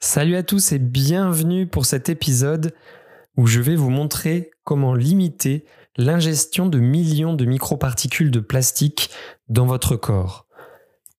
Salut 0.00 0.36
à 0.36 0.42
tous 0.42 0.72
et 0.72 0.78
bienvenue 0.78 1.66
pour 1.66 1.86
cet 1.86 2.08
épisode 2.08 2.74
où 3.36 3.46
je 3.46 3.60
vais 3.60 3.76
vous 3.76 3.90
montrer 3.90 4.50
comment 4.64 4.94
limiter 4.94 5.64
l'ingestion 5.96 6.66
de 6.66 6.78
millions 6.78 7.34
de 7.34 7.44
microparticules 7.44 8.30
de 8.30 8.40
plastique 8.40 9.10
dans 9.48 9.66
votre 9.66 9.96
corps. 9.96 10.46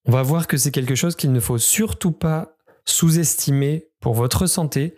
On 0.06 0.12
va 0.12 0.22
voir 0.22 0.48
que 0.48 0.58
c'est 0.58 0.72
quelque 0.72 0.96
chose 0.96 1.16
qu'il 1.16 1.32
ne 1.32 1.40
faut 1.40 1.58
surtout 1.58 2.12
pas 2.12 2.58
sous-estimer 2.86 3.88
pour 4.02 4.14
votre 4.14 4.48
santé 4.48 4.96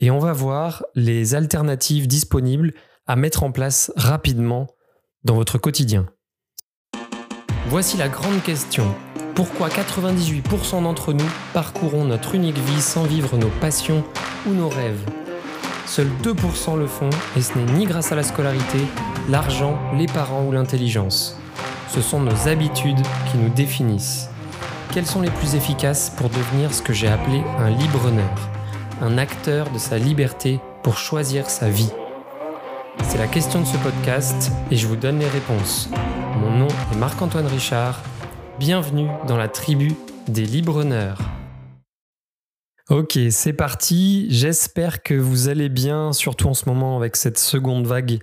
et 0.00 0.10
on 0.10 0.18
va 0.18 0.32
voir 0.32 0.84
les 0.94 1.34
alternatives 1.34 2.06
disponibles 2.06 2.74
à 3.06 3.16
mettre 3.16 3.42
en 3.42 3.52
place 3.52 3.92
rapidement 3.96 4.66
dans 5.24 5.34
votre 5.34 5.58
quotidien. 5.58 6.06
Voici 7.68 7.96
la 7.96 8.08
grande 8.08 8.42
question. 8.42 8.94
Pourquoi 9.36 9.68
98% 9.68 10.82
d'entre 10.82 11.12
nous 11.12 11.28
parcourons 11.52 12.06
notre 12.06 12.34
unique 12.34 12.56
vie 12.56 12.80
sans 12.80 13.04
vivre 13.04 13.36
nos 13.36 13.50
passions 13.60 14.02
ou 14.46 14.54
nos 14.54 14.70
rêves 14.70 15.04
Seuls 15.84 16.08
2% 16.22 16.78
le 16.78 16.86
font 16.86 17.10
et 17.36 17.42
ce 17.42 17.52
n'est 17.58 17.72
ni 17.72 17.84
grâce 17.84 18.12
à 18.12 18.16
la 18.16 18.22
scolarité, 18.22 18.78
l'argent, 19.28 19.78
les 19.94 20.06
parents 20.06 20.46
ou 20.46 20.52
l'intelligence. 20.52 21.38
Ce 21.88 22.00
sont 22.00 22.20
nos 22.20 22.48
habitudes 22.48 23.02
qui 23.30 23.36
nous 23.36 23.50
définissent. 23.50 24.30
Quelles 24.94 25.04
sont 25.04 25.20
les 25.20 25.30
plus 25.30 25.54
efficaces 25.54 26.08
pour 26.16 26.30
devenir 26.30 26.72
ce 26.72 26.80
que 26.80 26.94
j'ai 26.94 27.08
appelé 27.08 27.42
un 27.58 27.68
libre-honneur 27.68 28.48
un 29.02 29.18
acteur 29.18 29.68
de 29.68 29.78
sa 29.78 29.98
liberté 29.98 30.60
pour 30.82 30.96
choisir 30.96 31.50
sa 31.50 31.68
vie? 31.68 31.92
C'est 33.04 33.18
la 33.18 33.26
question 33.26 33.60
de 33.60 33.66
ce 33.66 33.76
podcast 33.76 34.50
et 34.70 34.76
je 34.76 34.86
vous 34.86 34.96
donne 34.96 35.18
les 35.18 35.28
réponses. 35.28 35.90
Mon 36.40 36.50
nom 36.58 36.68
est 36.92 36.96
Marc-Antoine 36.96 37.46
Richard. 37.46 38.00
Bienvenue 38.58 39.10
dans 39.28 39.36
la 39.36 39.48
tribu 39.48 39.92
des 40.28 40.46
libre-honneurs. 40.46 41.18
Ok, 42.88 43.18
c'est 43.30 43.52
parti. 43.52 44.28
J'espère 44.30 45.02
que 45.02 45.12
vous 45.12 45.48
allez 45.48 45.68
bien, 45.68 46.14
surtout 46.14 46.48
en 46.48 46.54
ce 46.54 46.66
moment 46.66 46.96
avec 46.96 47.16
cette 47.16 47.38
seconde 47.38 47.86
vague 47.86 48.20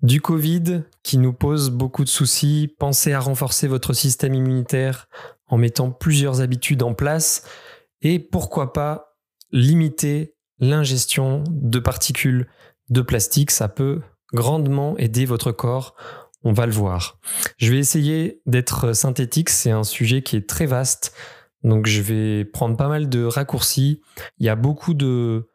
du 0.00 0.22
Covid 0.22 0.84
qui 1.02 1.18
nous 1.18 1.34
pose 1.34 1.68
beaucoup 1.68 2.02
de 2.02 2.08
soucis. 2.08 2.74
Pensez 2.78 3.12
à 3.12 3.20
renforcer 3.20 3.68
votre 3.68 3.92
système 3.92 4.32
immunitaire 4.32 5.06
en 5.48 5.58
mettant 5.58 5.90
plusieurs 5.90 6.40
habitudes 6.40 6.82
en 6.82 6.94
place 6.94 7.42
et 8.00 8.18
pourquoi 8.18 8.72
pas 8.72 9.18
limiter 9.52 10.34
l'ingestion 10.60 11.44
de 11.46 11.78
particules 11.78 12.48
de 12.88 13.02
plastique. 13.02 13.50
Ça 13.50 13.68
peut 13.68 14.00
grandement 14.32 14.96
aider 14.96 15.26
votre 15.26 15.52
corps. 15.52 15.94
On 16.48 16.54
va 16.54 16.64
le 16.64 16.72
voir. 16.72 17.18
Je 17.58 17.70
vais 17.70 17.78
essayer 17.78 18.40
d'être 18.46 18.94
synthétique. 18.94 19.50
C'est 19.50 19.70
un 19.70 19.84
sujet 19.84 20.22
qui 20.22 20.34
est 20.34 20.48
très 20.48 20.64
vaste. 20.64 21.14
Donc 21.62 21.84
je 21.84 22.00
vais 22.00 22.46
prendre 22.46 22.74
pas 22.74 22.88
mal 22.88 23.10
de 23.10 23.22
raccourcis. 23.22 24.00
Il 24.38 24.46
y 24.46 24.48
a 24.48 24.56
beaucoup 24.56 24.94
de, 24.94 25.50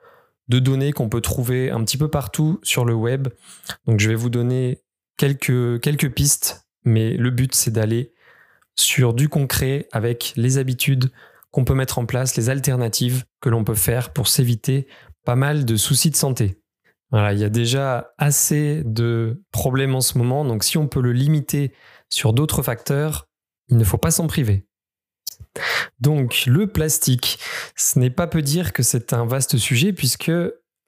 données 0.47 0.94
qu'on 0.94 1.09
peut 1.09 1.19
trouver 1.19 1.72
un 1.72 1.83
petit 1.83 1.97
peu 1.97 2.09
partout 2.09 2.59
sur 2.61 2.85
le 2.85 2.94
web. 2.94 3.30
Donc 3.88 4.00
je 4.00 4.08
vais 4.08 4.13
vous 4.13 4.30
donner 4.30 4.83
quelques 5.17 6.13
pistes. 6.13 6.67
Mais 6.85 7.17
le 7.17 7.31
but, 7.31 7.55
c'est 7.55 7.72
d'aller 7.72 8.13
sur 8.75 9.16
du 9.16 9.30
concret 9.30 9.88
avec 9.94 10.33
les 10.35 10.59
habitudes 10.59 11.09
qu'on 11.50 11.66
peut 11.66 11.73
mettre 11.73 11.97
en 11.97 12.05
place, 12.05 12.35
les 12.35 12.52
alternatives 12.52 13.25
que 13.41 13.50
l'on 13.50 13.63
peut 13.63 13.73
faire 13.73 14.13
pour 14.13 14.28
s'éviter 14.28 14.85
pas 15.25 15.35
mal 15.35 15.66
de 15.66 15.75
soucis 15.75 16.11
de 16.11 16.16
santé. 16.16 16.62
Il 17.14 17.38
y 17.38 17.44
a 17.44 17.50
déjà 17.50 18.11
assez 18.17 18.81
de 18.86 19.44
problèmes 19.52 19.94
en 19.94 20.02
ce 20.02 20.17
moment, 20.17 20.45
donc 20.45 20.64
si 20.64 20.80
on 20.80 20.88
peut 20.88 21.02
le 21.02 21.14
limiter 21.14 21.72
sur 22.09 22.33
d'autres 22.33 22.64
facteurs, 22.64 23.28
il 23.69 23.78
ne 23.78 23.83
faut 23.83 24.00
pas 24.00 24.09
s'en 24.09 24.25
priver. 24.25 24.66
Donc 26.00 26.45
le 26.47 26.67
plastique, 26.67 27.38
ce 27.75 28.00
n'est 28.00 28.09
pas 28.09 28.25
peu 28.25 28.41
dire 28.41 28.73
que 28.73 28.81
c'est 28.81 29.14
un 29.14 29.25
vaste 29.25 29.58
sujet 29.58 29.94
puisque 29.94 30.31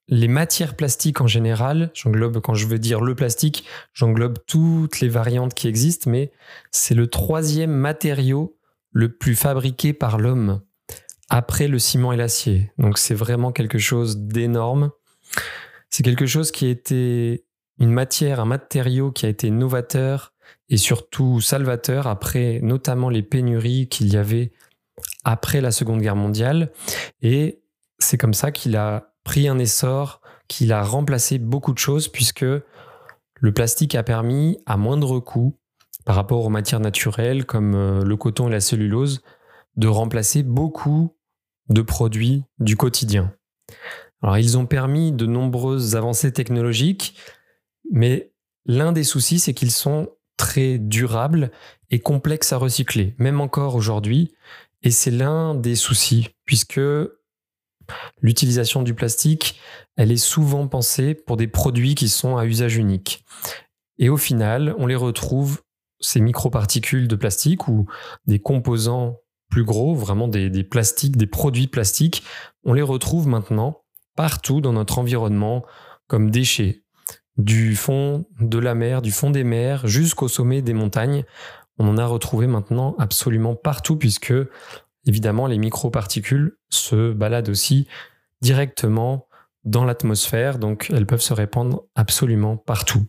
les 0.08 0.28
matières 0.28 0.76
plastiques 0.76 1.22
en 1.22 1.28
général, 1.28 1.92
j'englobe 1.94 2.40
quand 2.40 2.54
je 2.54 2.68
veux 2.68 2.80
dire 2.80 3.02
le 3.02 3.16
plastique, 3.16 3.66
j'englobe 3.94 4.38
toutes 4.48 5.00
les 5.00 5.10
variantes 5.10 5.54
qui 5.54 5.68
existent, 5.68 6.10
mais 6.10 6.32
c'est 6.72 6.96
le 6.96 7.08
troisième 7.08 7.72
matériau 7.72 8.58
le 8.92 9.16
plus 9.16 9.36
fabriqué 9.36 9.94
par 9.94 10.18
l'homme 10.18 10.62
après 11.30 11.68
le 11.68 11.80
ciment 11.80 12.14
et 12.14 12.18
l'acier. 12.18 12.72
Donc 12.78 12.98
c'est 12.98 13.16
vraiment 13.16 13.52
quelque 13.52 13.80
chose 13.80 14.18
d'énorme. 14.18 14.92
C'est 15.96 16.04
quelque 16.04 16.26
chose 16.26 16.52
qui 16.52 16.66
a 16.66 16.70
été 16.70 17.46
une 17.80 17.92
matière, 17.92 18.42
un 18.42 18.46
matériau 18.46 19.14
qui 19.14 19.26
a 19.26 19.30
été 19.30 19.50
novateur 19.50 20.34
et 20.68 20.76
surtout 20.76 21.40
salvateur 21.40 22.08
après 22.08 22.60
notamment 22.62 23.08
les 23.08 23.24
pénuries 23.24 23.88
qu'il 23.88 24.12
y 24.12 24.18
avait 24.18 24.52
après 25.24 25.62
la 25.62 25.72
Seconde 25.72 26.02
Guerre 26.02 26.18
mondiale. 26.18 26.74
Et 27.22 27.62
c'est 27.98 28.18
comme 28.18 28.34
ça 28.34 28.52
qu'il 28.52 28.76
a 28.76 29.14
pris 29.24 29.48
un 29.48 29.58
essor, 29.58 30.20
qu'il 30.50 30.74
a 30.74 30.84
remplacé 30.84 31.38
beaucoup 31.38 31.72
de 31.72 31.80
choses 31.80 32.10
puisque 32.10 32.42
le 32.44 33.54
plastique 33.54 33.96
a 33.96 34.04
permis 34.04 34.58
à 34.66 34.76
moindre 34.76 35.22
coût 35.22 35.58
par 36.04 36.18
rapport 36.18 36.44
aux 36.44 36.50
matières 36.50 36.82
naturelles 36.82 37.46
comme 37.46 37.74
euh, 37.74 38.04
le 38.04 38.18
coton 38.18 38.50
et 38.50 38.52
la 38.52 38.60
cellulose, 38.60 39.22
de 39.78 39.88
remplacer 39.88 40.44
beaucoup 40.44 41.16
de 41.70 41.82
produits 41.82 42.44
du 42.60 42.76
quotidien. 42.76 43.34
Alors 44.22 44.38
ils 44.38 44.58
ont 44.58 44.66
permis 44.66 45.12
de 45.12 45.26
nombreuses 45.26 45.96
avancées 45.96 46.34
technologiques, 46.34 47.16
mais 47.92 48.32
l'un 48.66 48.92
des 48.92 49.04
soucis, 49.04 49.40
c'est 49.40 49.54
qu'ils 49.54 49.72
sont 49.72 50.10
très 50.38 50.78
durables 50.78 51.52
et 51.92 52.00
complexes 52.00 52.52
à 52.54 52.58
recycler, 52.58 53.16
même 53.18 53.40
encore 53.40 53.76
aujourd'hui. 53.76 54.34
Et 54.84 54.92
c'est 54.92 55.12
l'un 55.12 55.56
des 55.56 55.76
soucis, 55.76 56.30
puisque 56.46 56.82
l'utilisation 58.22 58.82
du 58.82 58.94
plastique, 58.94 59.60
elle 59.96 60.12
est 60.12 60.18
souvent 60.18 60.68
pensée 60.68 61.14
pour 61.14 61.38
des 61.38 61.48
produits 61.48 61.96
qui 61.96 62.10
sont 62.10 62.38
à 62.38 62.46
usage 62.46 62.78
unique. 62.78 63.24
Et 63.98 64.10
au 64.10 64.18
final, 64.18 64.76
on 64.78 64.88
les 64.88 64.96
retrouve 64.96 65.62
ces 66.00 66.20
microparticules 66.20 67.08
de 67.08 67.16
plastique 67.16 67.68
ou 67.68 67.88
des 68.26 68.40
composants 68.40 69.20
plus 69.50 69.64
gros, 69.64 69.96
vraiment 69.96 70.28
des, 70.28 70.64
plastiques, 70.64 71.18
des 71.18 71.28
produits 71.28 71.68
plastiques, 71.68 72.24
on 72.64 72.74
les 72.74 72.82
retrouve 72.82 73.28
maintenant 73.28 73.85
partout 74.16 74.62
dans 74.62 74.74
notre 74.74 75.00
environnement 75.00 75.66
comme 76.08 76.30
déchets, 76.30 76.84
du 77.38 77.76
fond 77.76 78.26
de 78.40 78.60
la 78.60 78.76
mer, 78.76 79.02
du 79.02 79.12
fond 79.12 79.30
des 79.30 79.44
mers 79.44 79.88
jusqu'au 79.88 80.28
sommet 80.28 80.62
des 80.62 80.74
montagnes. 80.74 81.24
On 81.78 81.88
en 81.88 81.98
a 81.98 82.06
retrouvé 82.06 82.48
maintenant 82.48 82.96
absolument 83.00 83.56
partout 83.56 83.98
puisque 83.98 84.34
évidemment 85.06 85.48
les 85.48 85.58
microparticules 85.58 86.58
se 86.70 87.12
baladent 87.12 87.50
aussi 87.50 87.88
directement 88.42 89.28
dans 89.64 89.84
l'atmosphère, 89.84 90.60
donc 90.60 90.92
elles 90.94 91.08
peuvent 91.08 91.22
se 91.22 91.34
répandre 91.34 91.84
absolument 91.96 92.56
partout. 92.56 93.06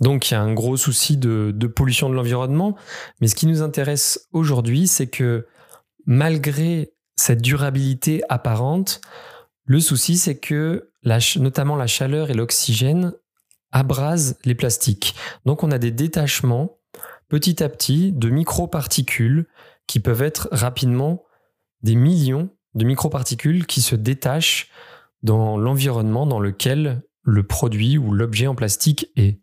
Donc 0.00 0.30
il 0.30 0.34
y 0.34 0.36
a 0.36 0.40
un 0.40 0.54
gros 0.54 0.76
souci 0.76 1.16
de, 1.16 1.52
pollution 1.66 2.08
de 2.08 2.14
l'environnement. 2.14 2.76
Mais 3.20 3.28
ce 3.28 3.34
qui 3.34 3.46
nous 3.46 3.62
intéresse 3.62 4.28
aujourd'hui, 4.32 4.88
c'est 4.88 5.08
que 5.08 5.46
malgré 6.06 6.92
cette 7.16 7.42
durabilité 7.42 8.22
apparente, 8.30 9.02
le 9.70 9.78
souci, 9.78 10.18
c'est 10.18 10.36
que 10.36 10.90
notamment 11.36 11.76
la 11.76 11.86
chaleur 11.86 12.28
et 12.28 12.34
l'oxygène 12.34 13.12
abrasent 13.70 14.36
les 14.44 14.56
plastiques. 14.56 15.14
Donc 15.46 15.62
on 15.62 15.70
a 15.70 15.78
des 15.78 15.92
détachements 15.92 16.80
petit 17.28 17.62
à 17.62 17.68
petit 17.68 18.10
de 18.10 18.30
microparticules 18.30 19.46
qui 19.86 20.00
peuvent 20.00 20.22
être 20.22 20.48
rapidement 20.50 21.22
des 21.84 21.94
millions 21.94 22.50
de 22.74 22.84
microparticules 22.84 23.64
qui 23.64 23.80
se 23.80 23.94
détachent 23.94 24.72
dans 25.22 25.56
l'environnement 25.56 26.26
dans 26.26 26.40
lequel 26.40 27.04
le 27.22 27.44
produit 27.44 27.96
ou 27.96 28.10
l'objet 28.10 28.48
en 28.48 28.56
plastique 28.56 29.12
est. 29.14 29.40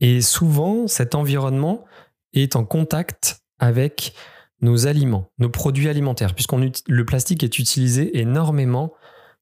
Et 0.00 0.20
souvent, 0.20 0.88
cet 0.88 1.14
environnement 1.14 1.84
est 2.32 2.56
en 2.56 2.64
contact 2.64 3.44
avec 3.60 4.14
nos 4.62 4.88
aliments, 4.88 5.30
nos 5.38 5.48
produits 5.48 5.88
alimentaires, 5.88 6.34
puisque 6.34 6.54
le 6.88 7.04
plastique 7.04 7.44
est 7.44 7.56
utilisé 7.60 8.18
énormément 8.18 8.92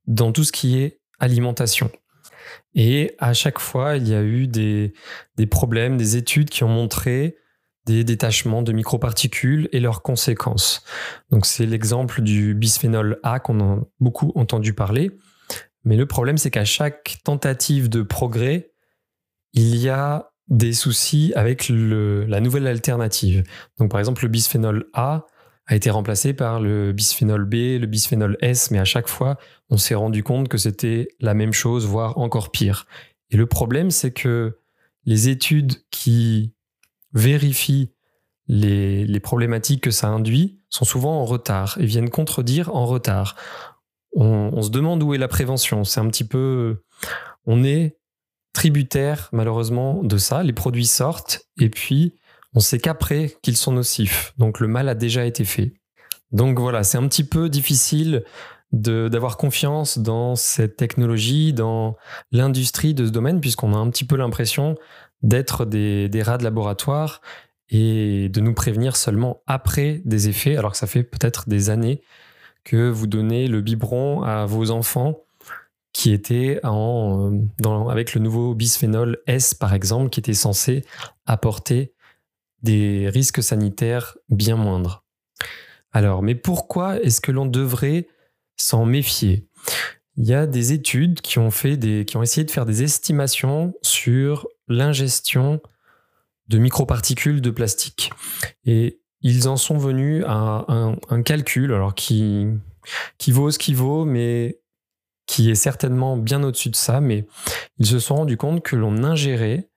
dans 0.06 0.32
tout 0.32 0.44
ce 0.44 0.52
qui 0.52 0.78
est 0.78 1.00
alimentation. 1.18 1.90
Et 2.74 3.14
à 3.18 3.32
chaque 3.34 3.58
fois, 3.58 3.96
il 3.96 4.08
y 4.08 4.14
a 4.14 4.22
eu 4.22 4.46
des, 4.46 4.92
des 5.36 5.46
problèmes, 5.46 5.96
des 5.96 6.16
études 6.16 6.50
qui 6.50 6.64
ont 6.64 6.68
montré 6.68 7.36
des 7.84 8.04
détachements 8.04 8.62
de 8.62 8.72
microparticules 8.72 9.68
et 9.72 9.80
leurs 9.80 10.02
conséquences. 10.02 10.84
Donc 11.30 11.46
c'est 11.46 11.66
l'exemple 11.66 12.22
du 12.22 12.54
bisphénol 12.54 13.18
A 13.22 13.40
qu'on 13.40 13.60
a 13.60 13.80
beaucoup 13.98 14.32
entendu 14.36 14.72
parler. 14.72 15.10
Mais 15.84 15.96
le 15.96 16.06
problème, 16.06 16.38
c'est 16.38 16.50
qu'à 16.50 16.64
chaque 16.64 17.18
tentative 17.24 17.88
de 17.88 18.02
progrès, 18.02 18.70
il 19.52 19.76
y 19.76 19.88
a 19.88 20.30
des 20.48 20.72
soucis 20.72 21.32
avec 21.34 21.68
la 21.68 22.40
nouvelle 22.40 22.66
alternative. 22.66 23.42
Donc 23.78 23.90
par 23.90 24.00
exemple, 24.00 24.22
le 24.22 24.28
bisphénol 24.28 24.88
A 24.92 25.26
a 25.72 25.76
été 25.76 25.88
remplacé 25.88 26.34
par 26.34 26.60
le 26.60 26.92
bisphénol 26.92 27.46
B, 27.46 27.80
le 27.80 27.86
bisphénol 27.86 28.36
S, 28.42 28.70
mais 28.70 28.78
à 28.78 28.84
chaque 28.84 29.08
fois, 29.08 29.38
on 29.70 29.78
s'est 29.78 29.94
rendu 29.94 30.22
compte 30.22 30.48
que 30.48 30.58
c'était 30.58 31.08
la 31.18 31.32
même 31.32 31.54
chose, 31.54 31.86
voire 31.86 32.18
encore 32.18 32.50
pire. 32.50 32.86
Et 33.30 33.38
le 33.38 33.46
problème, 33.46 33.90
c'est 33.90 34.12
que 34.12 34.58
les 35.06 35.30
études 35.30 35.82
qui 35.90 36.52
vérifient 37.14 37.90
les, 38.48 39.20
problématiques 39.20 39.82
que 39.82 39.90
ça 39.90 40.08
induit 40.08 40.60
sont 40.68 40.84
souvent 40.84 41.20
en 41.20 41.24
retard 41.24 41.78
et 41.80 41.86
viennent 41.86 42.10
contredire 42.10 42.74
en 42.74 42.84
retard. 42.84 43.36
on, 44.14 44.60
se 44.60 44.68
demande 44.68 45.02
où 45.02 45.14
est 45.14 45.18
la 45.18 45.28
prévention. 45.28 45.84
C'est 45.84 46.00
un 46.00 46.08
petit 46.08 46.24
peu, 46.24 46.82
on 47.46 47.64
est 47.64 47.96
tributaire 48.52 49.30
malheureusement 49.32 50.02
de 50.02 50.18
ça. 50.18 50.42
Les 50.42 50.52
produits 50.52 50.86
sortent 50.86 51.48
et 51.58 51.70
puis 51.70 52.18
on 52.54 52.60
sait 52.60 52.78
qu'après 52.78 53.36
qu'ils 53.42 53.56
sont 53.56 53.72
nocifs. 53.72 54.34
Donc 54.38 54.60
le 54.60 54.68
mal 54.68 54.88
a 54.88 54.94
déjà 54.94 55.24
été 55.24 55.44
fait. 55.44 55.74
Donc 56.30 56.58
voilà, 56.58 56.82
c'est 56.82 56.98
un 56.98 57.06
petit 57.08 57.24
peu 57.24 57.48
difficile 57.48 58.24
d'avoir 58.72 59.36
confiance 59.36 59.98
dans 59.98 60.34
cette 60.34 60.76
technologie, 60.76 61.52
dans 61.52 61.96
l'industrie 62.30 62.94
de 62.94 63.04
ce 63.04 63.10
domaine, 63.10 63.40
puisqu'on 63.40 63.74
a 63.74 63.76
un 63.76 63.90
petit 63.90 64.06
peu 64.06 64.16
l'impression 64.16 64.76
d'être 65.20 65.66
des, 65.66 66.08
rats 66.22 66.38
de 66.38 66.44
laboratoire 66.44 67.20
et 67.68 68.30
de 68.30 68.40
nous 68.40 68.54
prévenir 68.54 68.96
seulement 68.96 69.42
après 69.46 70.00
des 70.06 70.28
effets, 70.28 70.56
alors 70.56 70.72
que 70.72 70.78
ça 70.78 70.86
fait 70.86 71.02
peut-être 71.02 71.50
des 71.50 71.68
années 71.68 72.00
que 72.64 72.88
vous 72.88 73.06
donnez 73.06 73.46
le 73.46 73.60
biberon 73.60 74.22
à 74.22 74.46
vos 74.46 74.70
enfants 74.70 75.18
qui 75.92 76.18
en, 76.64 77.30
dans, 77.60 77.88
avec 77.88 78.14
le 78.14 78.20
nouveau 78.22 78.54
bisphénol 78.54 79.18
S, 79.26 79.52
par 79.52 79.74
exemple, 79.74 80.08
qui 80.08 80.20
était 80.20 80.32
censé 80.32 80.84
apporter 81.26 81.92
des 82.62 83.08
risques 83.08 83.42
sanitaires 83.42 84.16
bien 84.28 84.56
moindres. 84.56 85.04
Alors, 85.92 86.22
mais 86.22 86.34
pourquoi 86.34 87.00
est-ce 87.00 87.20
que 87.20 87.32
l'on 87.32 87.46
devrait 87.46 88.08
s'en 88.56 88.84
méfier? 88.84 89.48
Il 90.16 90.26
y 90.26 90.34
a 90.34 90.46
des 90.46 90.72
études 90.72 91.20
qui 91.20 91.38
ont, 91.38 91.50
fait 91.50 91.76
des, 91.76 92.04
qui 92.04 92.16
ont 92.16 92.22
essayé 92.22 92.44
de 92.44 92.50
faire 92.50 92.66
des 92.66 92.82
estimations 92.82 93.74
sur 93.82 94.46
l'ingestion 94.68 95.60
de 96.48 96.58
microparticules 96.58 97.40
de 97.40 97.50
plastique. 97.50 98.10
Et 98.64 99.00
ils 99.20 99.48
en 99.48 99.56
sont 99.56 99.78
venus 99.78 100.24
à 100.26 100.64
un, 100.68 101.22
calcul, 101.22 101.72
alors 101.72 101.94
qui, 101.94 102.46
vaut 103.28 103.50
ce 103.50 103.58
qui 103.58 103.72
vaut, 103.72 104.04
mais 104.04 104.60
qui 105.26 105.50
est 105.50 105.54
certainement 105.54 106.16
bien 106.16 106.42
au-dessus 106.42 106.70
de 106.70 106.76
ça, 106.76 107.00
mais 107.00 107.26
ils 107.78 107.86
se 107.86 108.00
sont 108.00 108.16
rendus 108.16 108.36
compte 108.36 108.62
que 108.62 108.76
l'on 108.76 109.04
ingérait, 109.04 109.70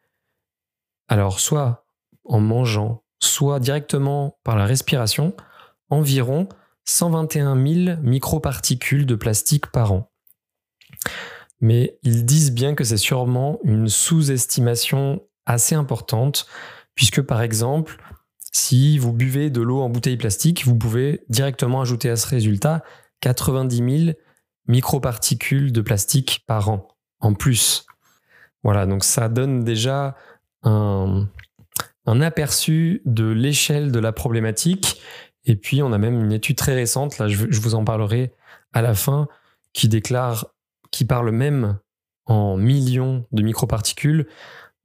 alors 1.08 1.40
soit 1.40 1.85
en 2.25 2.39
mangeant, 2.39 3.04
soit 3.19 3.60
directement 3.60 4.38
par 4.44 4.56
la 4.56 4.66
respiration, 4.66 5.36
environ 5.89 6.50
121 6.86 7.56
000 7.56 7.98
microparticules 8.01 9.06
de 9.06 9.16
plastique 9.16 9.68
par 9.68 9.92
an. 9.92 10.12
Mais 11.62 11.98
ils 12.04 12.25
disent 12.25 12.51
bien 12.51 12.75
que 12.75 12.83
c'est 12.83 12.98
sûrement 12.98 13.60
une 13.63 13.88
sous-estimation 13.88 15.24
assez 15.45 15.75
importante, 15.75 16.48
puisque 16.95 17.22
par 17.22 17.42
exemple, 17.42 17.98
si 18.51 18.98
vous 18.98 19.13
buvez 19.13 19.50
de 19.50 19.62
l'eau 19.62 19.81
en 19.81 19.89
bouteille 19.89 20.18
plastique, 20.18 20.66
vous 20.66 20.75
pouvez 20.75 21.24
directement 21.30 21.81
ajouter 21.81 22.10
à 22.10 22.16
ce 22.16 22.27
résultat 22.27 22.83
90 23.22 24.06
000 24.06 24.18
microparticules 24.68 25.72
de 25.72 25.81
plastique 25.81 26.44
par 26.48 26.69
an 26.69 26.88
en 27.19 27.33
plus. 27.33 27.86
Voilà, 28.63 28.86
donc 28.86 29.04
ça 29.04 29.30
donne 29.30 29.63
déjà 29.63 30.16
un, 30.63 31.27
un 32.06 32.22
aperçu 32.22 33.02
de 33.06 33.25
l'échelle 33.25 33.92
de 33.92 34.00
la 34.00 34.12
problématique. 34.12 35.02
Et 35.46 35.56
puis, 35.56 35.81
on 35.81 35.92
a 35.92 35.98
même 35.98 36.24
une 36.24 36.31
étude 36.31 36.57
très 36.57 36.74
récente, 36.74 37.18
là, 37.18 37.28
je, 37.28 37.46
vous 37.60 37.75
en 37.75 37.84
parlerai 37.84 38.34
à 38.74 38.81
la 38.81 38.94
fin, 38.94 39.28
qui 39.74 39.88
déclare, 39.88 40.48
qui 40.92 41.06
parle 41.06 41.31
même 41.31 41.78
en 42.25 42.57
millions 42.57 43.25
de 43.31 43.44
microparticules. 43.44 44.28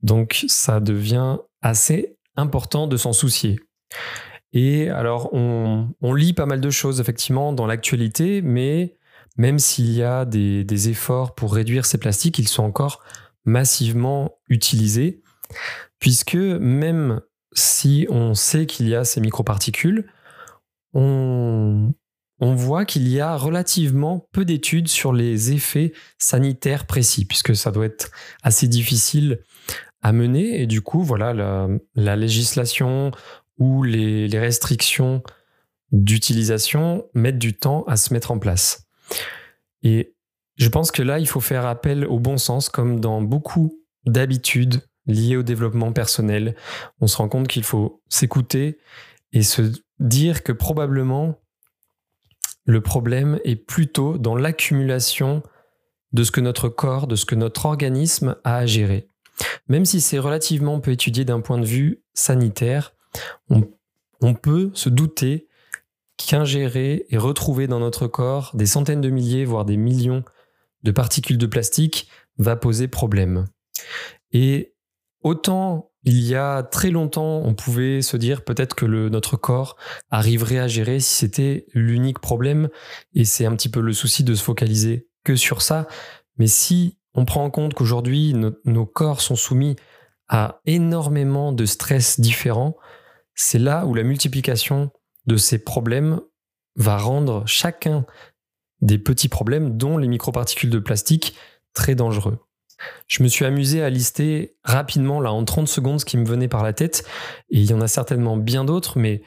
Donc, 0.03 0.45
ça 0.49 0.81
devient 0.81 1.39
assez 1.63 2.17
important 2.37 2.87
de 2.87 2.97
s'en 2.97 3.13
soucier. 3.13 3.61
Et 4.53 4.91
alors, 4.91 5.33
on, 5.33 6.15
lit 6.15 6.33
pas 6.33 6.47
mal 6.47 6.61
de 6.61 6.71
choses, 6.71 7.01
effectivement, 7.01 7.53
dans 7.53 7.67
l'actualité, 7.67 8.43
mais 8.43 8.97
même 9.37 9.59
s'il 9.59 9.93
y 9.93 10.03
a 10.03 10.25
des, 10.25 10.65
des, 10.65 10.89
efforts 10.89 11.35
pour 11.35 11.55
réduire 11.55 11.87
ces 11.87 11.99
plastiques, 11.99 12.39
ils 12.39 12.49
sont 12.49 12.65
encore 12.65 13.03
massivement 13.45 14.39
utilisés 14.49 15.23
puisque 16.01 16.35
même 16.35 17.21
si 17.53 18.07
on 18.11 18.35
sait 18.35 18.67
qu'il 18.67 18.89
y 18.89 18.97
a 18.97 19.05
ces 19.05 19.21
microparticules, 19.21 20.11
on, 20.93 21.93
voit 22.41 22.85
qu'il 22.85 23.07
y 23.07 23.21
a 23.21 23.37
relativement 23.37 24.27
peu 24.33 24.45
d'études 24.45 24.89
sur 24.89 25.13
les 25.13 25.53
effets 25.53 25.93
sanitaires 26.19 26.87
précis, 26.87 27.25
puisque 27.25 27.55
ça 27.55 27.71
doit 27.71 27.87
être 27.87 28.11
assez 28.43 28.67
difficile 28.67 29.41
à 30.03 30.13
mener. 30.13 30.61
Et 30.61 30.67
du 30.67 30.81
coup, 30.81 31.03
voilà, 31.03 31.69
la, 31.95 32.17
législation 32.17 33.13
ou 33.59 33.83
les, 33.83 34.27
les 34.27 34.39
restrictions 34.39 35.23
d'utilisation 35.93 37.05
mettent 37.15 37.39
du 37.39 37.55
temps 37.55 37.85
à 37.85 37.97
se 37.97 38.13
mettre 38.15 38.31
en 38.31 38.39
place. 38.39 38.87
Et 39.83 40.15
je 40.57 40.69
pense 40.69 40.91
que 40.91 41.03
là, 41.03 41.19
il 41.19 41.29
faut 41.29 41.41
faire 41.41 41.67
appel 41.67 42.07
au 42.07 42.19
bon 42.19 42.39
sens, 42.39 42.69
comme 42.69 43.01
dans 43.01 43.23
beaucoup 43.23 43.79
d'habitudes 44.07 44.81
liées 45.11 45.37
au 45.37 45.43
développement 45.43 45.93
personnel. 45.93 46.57
On 47.01 47.07
se 47.07 47.17
rend 47.17 47.29
compte 47.29 47.49
qu'il 47.49 47.65
faut 47.65 48.03
s'écouter 48.09 48.79
et 49.33 49.43
se 49.43 49.73
dire 49.99 50.43
que 50.43 50.53
probablement 50.53 51.39
le 52.65 52.81
problème 52.81 53.39
est 53.45 53.57
plutôt 53.57 54.19
dans 54.19 54.37
l'accumulation 54.37 55.43
de 56.13 56.25
ce 56.25 56.31
que 56.31 56.41
notre 56.41 56.69
corps, 56.69 57.07
de 57.07 57.17
ce 57.17 57.25
que 57.25 57.35
notre 57.35 57.67
organisme 57.67 58.37
a 58.45 58.57
à 58.57 58.67
gérer. 58.67 59.09
Même 59.69 59.85
si 59.85 60.01
c'est 60.01 60.19
relativement 60.19 60.81
peu 60.81 60.91
étudié 60.91 61.25
d'un 61.25 61.41
point 61.41 61.59
de 61.59 61.67
vue 61.67 62.03
sanitaire, 62.15 62.95
on, 63.49 64.35
peut 64.35 64.71
se 64.75 64.89
douter 64.89 65.49
qu'ingérer 66.17 67.07
et 67.09 67.17
retrouver 67.17 67.67
dans 67.67 67.81
notre 67.81 68.07
corps 68.07 68.51
des 68.55 68.67
centaines 68.67 69.01
de 69.01 69.09
milliers, 69.09 69.45
voire 69.45 69.65
des 69.65 69.77
millions 69.77 70.25
de 70.83 70.91
particules 70.91 71.39
de 71.39 71.47
plastique 71.47 72.09
va 72.39 72.57
poser 72.57 72.87
problème. 72.87 73.47
Autant 75.23 75.91
il 76.05 76.21
y 76.21 76.35
a 76.35 76.63
très 76.63 76.91
longtemps, 76.91 77.43
on 77.45 77.55
pouvait 77.55 78.01
se 78.01 78.17
dire 78.17 78.43
peut-être 78.43 78.75
que 78.75 78.87
notre 78.87 79.37
corps 79.37 79.77
arriverait 80.11 80.59
à 80.59 80.67
gérer 80.67 80.99
si 80.99 81.15
c'était 81.15 81.67
l'unique 81.75 82.21
problème, 82.21 82.71
et 83.15 83.27
c'est 83.27 83.45
un 83.45 83.55
petit 83.55 83.69
peu 83.69 83.81
le 83.81 83.93
souci 83.93 84.25
de 84.25 84.35
se 84.35 84.43
focaliser 84.43 85.09
que 85.25 85.37
sur 85.37 85.61
ça. 85.61 85.87
Mais 86.39 86.47
si 86.47 86.97
on 87.15 87.27
prend 87.27 87.45
en 87.45 87.51
compte 87.51 87.75
qu'aujourd'hui 87.75 88.35
nos 88.65 88.87
corps 88.87 89.21
sont 89.21 89.37
soumis 89.37 89.77
à 90.29 90.61
énormément 90.65 91.53
de 91.53 91.67
stress 91.67 92.19
différents, 92.19 92.77
c'est 93.35 93.59
là 93.59 93.85
où 93.85 93.95
la 93.95 94.05
multiplication 94.05 94.91
de 95.27 95.37
ces 95.37 95.59
problèmes 95.59 96.21
va 96.77 96.97
rendre 96.97 97.45
chacun 97.47 98.07
des 98.81 98.97
petits 98.97 99.29
problèmes, 99.29 99.77
dont 99.77 99.99
les 99.99 100.09
microparticules 100.09 100.71
de 100.71 100.79
plastique, 100.79 101.37
très 101.75 101.95
dangereux. 101.95 102.39
Je 103.07 103.23
me 103.23 103.29
suis 103.29 103.45
amusé 103.45 103.83
à 103.83 103.91
lister 103.91 104.57
rapidement, 104.65 105.21
là, 105.21 105.33
en 105.33 105.45
30 105.45 105.69
secondes, 105.69 106.01
ce 106.01 106.05
qui 106.05 106.17
me 106.17 106.25
venait 106.25 106.49
par 106.49 106.63
la 106.63 106.73
tête. 106.73 107.05
Et 107.51 107.59
il 107.59 107.71
y 107.71 107.75
en 107.75 107.81
a 107.81 107.89
certainement 107.89 108.37
bien 108.37 108.65
d'autres, 108.65 108.99
mais 108.99 109.23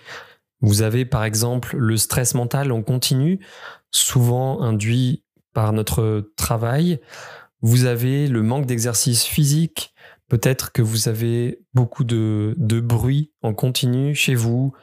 vous 0.61 0.81
avez 0.81 1.05
par 1.05 1.23
exemple 1.25 1.75
le 1.77 1.97
stress 1.97 2.35
mental 2.35 2.71
en 2.71 2.81
continu, 2.81 3.45
souvent 3.91 4.61
induit 4.61 5.23
par 5.53 5.73
notre 5.73 6.31
travail. 6.37 6.99
Vous 7.61 7.85
avez 7.85 8.27
le 8.27 8.43
manque 8.43 8.65
d'exercice 8.65 9.23
physique. 9.23 9.93
Peut-être 10.29 10.71
que 10.71 10.81
vous 10.81 11.09
avez 11.09 11.59
beaucoup 11.73 12.03
de, 12.03 12.55
de 12.57 12.79
bruit 12.79 13.31
en 13.41 13.53
continu 13.53 14.15
chez 14.15 14.35
vous. 14.35 14.73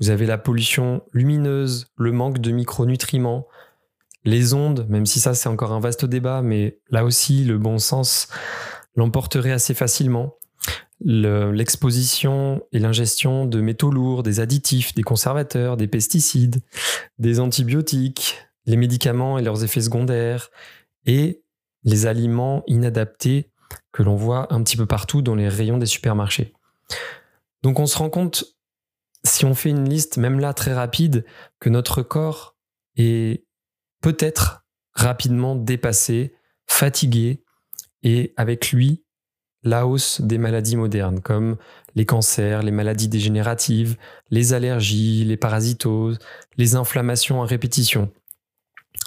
Vous 0.00 0.10
avez 0.10 0.26
la 0.26 0.38
pollution 0.38 1.02
lumineuse, 1.12 1.88
le 1.96 2.12
manque 2.12 2.38
de 2.38 2.50
micronutriments, 2.50 3.46
les 4.26 4.52
ondes, 4.52 4.86
même 4.90 5.06
si 5.06 5.20
ça 5.20 5.32
c'est 5.32 5.48
encore 5.48 5.72
un 5.72 5.80
vaste 5.80 6.04
débat, 6.04 6.42
mais 6.42 6.78
là 6.90 7.04
aussi 7.04 7.44
le 7.44 7.56
bon 7.56 7.78
sens 7.78 8.28
l'emporterait 8.96 9.52
assez 9.52 9.72
facilement. 9.72 10.34
L'exposition 11.00 12.62
et 12.72 12.78
l'ingestion 12.78 13.46
de 13.46 13.60
métaux 13.60 13.90
lourds, 13.90 14.22
des 14.22 14.40
additifs, 14.40 14.94
des 14.94 15.02
conservateurs, 15.02 15.76
des 15.76 15.86
pesticides, 15.86 16.60
des 17.18 17.38
antibiotiques, 17.38 18.38
les 18.64 18.76
médicaments 18.76 19.38
et 19.38 19.42
leurs 19.42 19.62
effets 19.62 19.82
secondaires, 19.82 20.50
et 21.04 21.42
les 21.84 22.06
aliments 22.06 22.64
inadaptés 22.66 23.50
que 23.92 24.02
l'on 24.02 24.16
voit 24.16 24.52
un 24.52 24.62
petit 24.62 24.76
peu 24.76 24.86
partout 24.86 25.22
dans 25.22 25.34
les 25.34 25.48
rayons 25.48 25.78
des 25.78 25.86
supermarchés. 25.86 26.52
Donc 27.62 27.78
on 27.78 27.86
se 27.86 27.98
rend 27.98 28.10
compte, 28.10 28.56
si 29.22 29.44
on 29.44 29.54
fait 29.54 29.70
une 29.70 29.88
liste, 29.88 30.16
même 30.16 30.40
là 30.40 30.52
très 30.54 30.72
rapide, 30.72 31.24
que 31.60 31.68
notre 31.68 32.02
corps 32.02 32.56
est 32.96 33.44
peut-être 34.00 34.64
rapidement 34.92 35.56
dépassé, 35.56 36.34
fatigué, 36.66 37.42
et 38.02 38.32
avec 38.36 38.70
lui, 38.70 39.04
la 39.62 39.86
hausse 39.86 40.20
des 40.20 40.38
maladies 40.38 40.76
modernes, 40.76 41.20
comme 41.20 41.56
les 41.96 42.06
cancers, 42.06 42.62
les 42.62 42.70
maladies 42.70 43.08
dégénératives, 43.08 43.96
les 44.30 44.52
allergies, 44.52 45.24
les 45.24 45.36
parasitoses, 45.36 46.18
les 46.56 46.76
inflammations 46.76 47.42
à 47.42 47.46
répétition. 47.46 48.12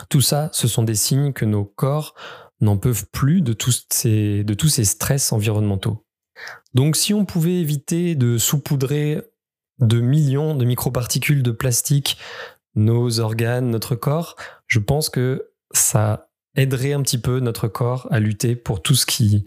Tout 0.10 0.22
ça, 0.22 0.50
ce 0.51 0.67
sont 0.67 0.84
des 0.84 0.96
signes 0.96 1.34
que 1.34 1.46
nos 1.46 1.63
corps 1.63 2.13
n'en 2.62 2.77
peuvent 2.77 3.05
plus 3.12 3.41
de 3.41 3.53
tous, 3.53 3.86
ces, 3.89 4.43
de 4.43 4.53
tous 4.53 4.69
ces 4.69 4.86
stress 4.86 5.31
environnementaux. 5.31 6.05
Donc 6.74 6.96
si 6.96 7.13
on 7.13 7.25
pouvait 7.25 7.55
éviter 7.55 8.15
de 8.15 8.38
saupoudrer 8.38 9.22
de 9.79 10.01
millions 10.01 10.55
de 10.55 10.65
microparticules 10.65 11.43
de 11.43 11.51
plastique 11.51 12.17
nos 12.75 13.19
organes, 13.19 13.69
notre 13.69 13.96
corps, 13.96 14.36
je 14.69 14.79
pense 14.79 15.09
que 15.09 15.49
ça 15.71 16.29
aiderait 16.55 16.93
un 16.93 17.01
petit 17.01 17.17
peu 17.17 17.39
notre 17.39 17.67
corps 17.67 18.07
à 18.11 18.19
lutter 18.19 18.55
pour 18.55 18.81
tout 18.81 18.95
ce 18.95 19.05
qui, 19.05 19.45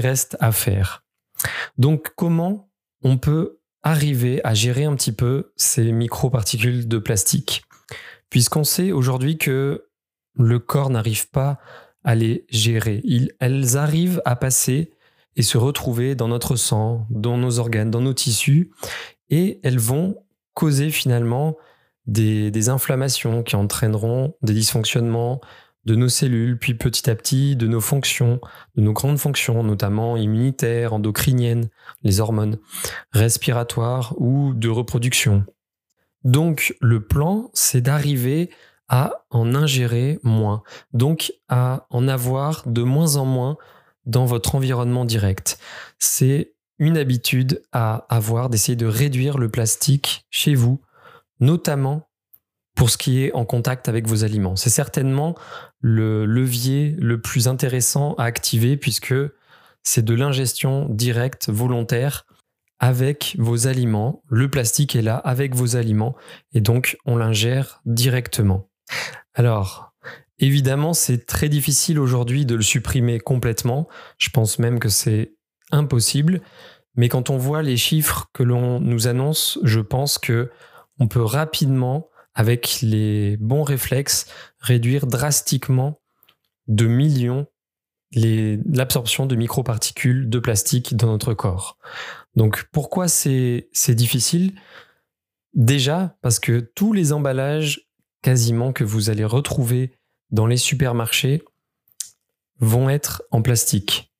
reste 0.00 0.36
à 0.40 0.52
faire. 0.52 1.04
Donc 1.78 2.12
comment 2.16 2.70
on 3.02 3.16
peut 3.16 3.58
arriver 3.82 4.40
à 4.44 4.54
gérer 4.54 4.84
un 4.84 4.94
petit 4.96 5.12
peu 5.12 5.52
ces 5.56 5.92
microparticules 5.92 6.86
de 6.88 6.98
plastique? 6.98 7.64
Puisqu'on 8.28 8.64
sait 8.64 8.92
aujourd'hui 8.92 9.38
que 9.38 9.86
le 10.36 10.58
corps 10.58 10.90
n'arrive 10.90 11.30
pas 11.30 11.58
à 12.02 12.14
les 12.14 12.44
gérer. 12.50 13.02
elles 13.40 13.76
arrivent 13.76 14.20
à 14.24 14.36
passer 14.36 14.90
et 15.36 15.42
se 15.42 15.58
retrouver 15.58 16.14
dans 16.14 16.28
notre 16.28 16.56
sang, 16.56 17.06
dans 17.10 17.38
nos 17.38 17.58
organes, 17.58 17.90
dans 17.90 18.00
nos 18.00 18.12
tissus, 18.12 18.70
et 19.30 19.60
elles 19.62 19.78
vont 19.78 20.16
causer 20.54 20.90
finalement 20.90 21.56
des, 22.06 22.68
inflammations 22.68 23.42
qui 23.42 23.56
entraîneront 23.56 24.34
des 24.42 24.54
dysfonctionnements 24.54 25.40
de 25.84 25.94
nos 25.94 26.08
cellules, 26.08 26.58
puis 26.58 26.74
petit 26.74 27.10
à 27.10 27.14
petit 27.14 27.56
de 27.56 27.66
nos 27.66 27.80
fonctions, 27.80 28.40
de 28.74 28.82
nos 28.82 28.94
grandes 28.94 29.18
fonctions, 29.18 29.62
notamment 29.62 30.16
immunitaires, 30.16 30.94
endocriniennes, 30.94 31.68
les 32.02 32.20
hormones, 32.20 32.58
respiratoires 33.12 34.14
ou 34.16 34.54
de 34.54 34.68
reproduction. 34.68 35.44
Donc 36.24 36.74
le 36.80 37.06
plan, 37.06 37.50
c'est 37.52 37.82
d'arriver 37.82 38.50
à 38.88 39.24
en 39.30 39.54
ingérer 39.54 40.18
moins, 40.22 40.62
donc 40.92 41.32
à 41.48 41.86
en 41.90 42.08
avoir 42.08 42.62
de 42.66 42.82
moins 42.82 43.16
en 43.16 43.26
moins 43.26 43.56
dans 44.06 44.24
votre 44.24 44.54
environnement 44.54 45.04
direct. 45.04 45.58
C'est 45.98 46.54
une 46.78 46.96
habitude 46.96 47.62
à 47.72 48.06
avoir 48.08 48.50
d'essayer 48.50 48.76
de 48.76 48.86
réduire 48.86 49.38
le 49.38 49.48
plastique 49.48 50.26
chez 50.30 50.54
vous, 50.54 50.80
notamment 51.44 52.08
pour 52.74 52.90
ce 52.90 52.98
qui 52.98 53.22
est 53.22 53.32
en 53.32 53.44
contact 53.44 53.88
avec 53.88 54.06
vos 54.06 54.24
aliments. 54.24 54.56
C'est 54.56 54.70
certainement 54.70 55.36
le 55.80 56.26
levier 56.26 56.96
le 56.98 57.20
plus 57.20 57.46
intéressant 57.46 58.14
à 58.14 58.24
activer 58.24 58.76
puisque 58.76 59.14
c'est 59.82 60.04
de 60.04 60.14
l'ingestion 60.14 60.88
directe, 60.88 61.50
volontaire, 61.50 62.26
avec 62.80 63.36
vos 63.38 63.66
aliments. 63.68 64.22
Le 64.28 64.50
plastique 64.50 64.96
est 64.96 65.02
là 65.02 65.16
avec 65.16 65.54
vos 65.54 65.76
aliments 65.76 66.16
et 66.52 66.60
donc 66.60 66.98
on 67.04 67.16
l'ingère 67.16 67.80
directement. 67.86 68.68
Alors, 69.34 69.92
évidemment, 70.38 70.94
c'est 70.94 71.26
très 71.26 71.48
difficile 71.48 72.00
aujourd'hui 72.00 72.44
de 72.44 72.56
le 72.56 72.62
supprimer 72.62 73.20
complètement. 73.20 73.88
Je 74.18 74.30
pense 74.30 74.58
même 74.58 74.80
que 74.80 74.88
c'est 74.88 75.34
impossible. 75.70 76.40
Mais 76.96 77.08
quand 77.08 77.30
on 77.30 77.36
voit 77.36 77.62
les 77.62 77.76
chiffres 77.76 78.26
que 78.32 78.42
l'on 78.42 78.80
nous 78.80 79.06
annonce, 79.06 79.58
je 79.62 79.80
pense 79.80 80.18
que 80.18 80.50
on 80.98 81.08
peut 81.08 81.22
rapidement, 81.22 82.08
avec 82.34 82.80
les 82.82 83.36
bons 83.36 83.62
réflexes, 83.62 84.26
réduire 84.58 85.06
drastiquement 85.06 86.00
de 86.66 86.86
millions 86.86 87.46
l'absorption 88.16 89.26
de 89.26 89.34
microparticules 89.34 90.28
de 90.28 90.38
plastique 90.38 90.96
dans 90.96 91.08
notre 91.08 91.34
corps. 91.34 91.78
Donc 92.36 92.68
pourquoi 92.72 93.08
c'est 93.08 93.68
difficile? 93.88 94.54
Déjà 95.54 96.16
parce 96.22 96.38
que 96.38 96.60
tous 96.60 96.92
les 96.92 97.12
emballages 97.12 97.88
quasiment 98.22 98.72
que 98.72 98.84
vous 98.84 99.10
allez 99.10 99.24
retrouver 99.24 99.98
dans 100.30 100.46
les 100.46 100.56
supermarchés 100.56 101.42
vont 102.60 102.88
être 102.88 103.22
en 103.30 103.42
plastique. 103.42 104.13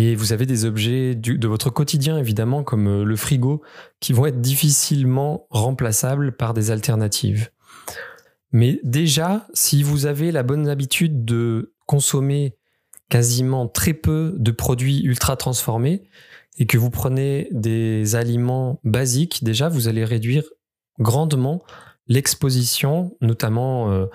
Et 0.00 0.14
vous 0.14 0.32
avez 0.32 0.46
des 0.46 0.64
objets 0.64 1.16
de 1.16 1.48
votre 1.48 1.70
quotidien, 1.70 2.18
évidemment, 2.18 2.62
comme 2.62 2.86
euh, 2.86 3.04
le 3.04 3.16
frigo, 3.16 3.62
qui 3.98 4.12
vont 4.12 4.26
être 4.26 4.40
difficilement 4.40 5.48
remplaçables 5.50 6.36
par 6.36 6.54
des 6.54 6.70
alternatives. 6.70 7.50
Mais 8.52 8.78
déjà, 8.84 9.48
si 9.54 9.82
vous 9.82 10.06
avez 10.06 10.30
la 10.30 10.44
bonne 10.44 10.68
habitude 10.68 11.24
de 11.24 11.74
consommer 11.86 12.56
quasiment 13.08 13.66
très 13.66 13.92
peu 13.92 14.36
de 14.38 14.52
produits 14.52 15.02
ultra 15.02 15.34
transformés 15.34 16.04
et 16.58 16.66
que 16.66 16.78
vous 16.78 16.90
prenez 16.90 17.48
des 17.50 18.14
aliments 18.14 18.78
basiques, 18.84 19.42
déjà, 19.42 19.68
vous 19.68 19.88
allez 19.88 20.04
réduire 20.04 20.44
grandement 21.00 21.64
l'exposition, 22.06 23.16
notamment 23.20 23.90
euh, 23.90 24.06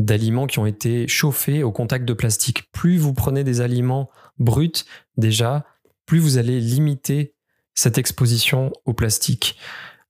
d'aliments 0.00 0.46
qui 0.46 0.58
ont 0.58 0.66
été 0.66 1.06
chauffés 1.06 1.62
au 1.62 1.72
contact 1.72 2.04
de 2.04 2.14
plastique. 2.14 2.70
Plus 2.72 2.96
vous 2.96 3.12
prenez 3.12 3.44
des 3.44 3.60
aliments 3.60 4.10
bruts, 4.38 4.84
déjà, 5.16 5.66
plus 6.06 6.18
vous 6.18 6.38
allez 6.38 6.60
limiter 6.60 7.34
cette 7.74 7.98
exposition 7.98 8.72
au 8.84 8.94
plastique. 8.94 9.56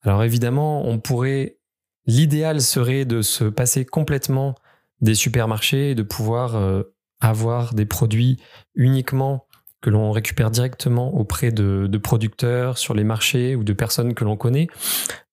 Alors 0.03 0.23
évidemment, 0.23 0.87
on 0.87 0.99
pourrait, 0.99 1.59
l'idéal 2.07 2.61
serait 2.61 3.05
de 3.05 3.21
se 3.21 3.45
passer 3.45 3.85
complètement 3.85 4.55
des 5.01 5.15
supermarchés 5.15 5.91
et 5.91 5.95
de 5.95 6.03
pouvoir 6.03 6.57
euh, 6.57 6.83
avoir 7.21 7.75
des 7.75 7.87
produits 7.87 8.39
uniquement 8.75 9.47
que 9.83 9.91
l'on 9.91 10.13
récupère 10.13 10.51
directement 10.51 11.15
auprès 11.15 11.53
de, 11.53 11.87
de, 11.89 11.99
producteurs 11.99 12.77
sur 12.77 12.93
les 12.95 13.05
marchés 13.05 13.57
ou 13.57 13.65
de 13.65 13.73
personnes 13.73 14.15
que 14.15 14.25
l'on 14.25 14.37
connaît, 14.37 14.69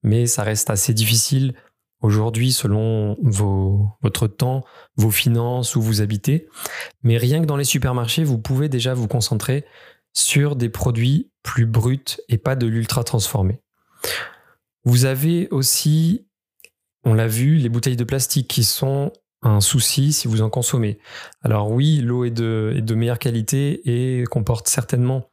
mais 0.03 0.25
ça 0.25 0.43
reste 0.43 0.69
assez 0.69 0.93
difficile 0.93 1.53
aujourd'hui 2.01 2.51
selon 2.51 3.17
votre 3.21 4.27
temps, 4.27 4.63
vos 4.95 5.11
finances, 5.11 5.75
où 5.75 5.81
vous 5.81 6.01
habitez. 6.01 6.47
Mais 7.03 7.17
rien 7.17 7.41
que 7.41 7.45
dans 7.45 7.57
les 7.57 7.63
supermarchés, 7.63 8.23
vous 8.23 8.37
pouvez 8.37 8.69
déjà 8.69 8.93
vous 8.93 9.07
concentrer 9.07 9.65
sur 10.13 10.55
des 10.55 10.69
produits 10.69 11.31
plus 11.43 11.65
bruts 11.65 12.17
et 12.29 12.37
pas 12.37 12.55
de 12.55 12.67
l'ultra 12.67 13.03
transformé. 13.03 13.61
Vous 14.83 15.05
avez 15.05 15.47
aussi, 15.49 16.27
on 17.03 17.13
l'a 17.13 17.27
vu, 17.27 17.55
les 17.57 17.69
bouteilles 17.69 17.97
de 17.97 18.03
plastique 18.03 18.47
qui 18.47 18.63
sont 18.63 19.11
un 19.41 19.61
souci 19.61 20.13
si 20.13 20.27
vous 20.27 20.41
en 20.41 20.49
consommez. 20.49 20.99
Alors 21.43 21.71
oui, 21.71 22.01
l'eau 22.01 22.25
est 22.25 22.31
de, 22.31 22.95
meilleure 22.95 23.19
qualité 23.19 23.81
et 23.85 24.23
comporte 24.25 24.67
certainement 24.67 25.29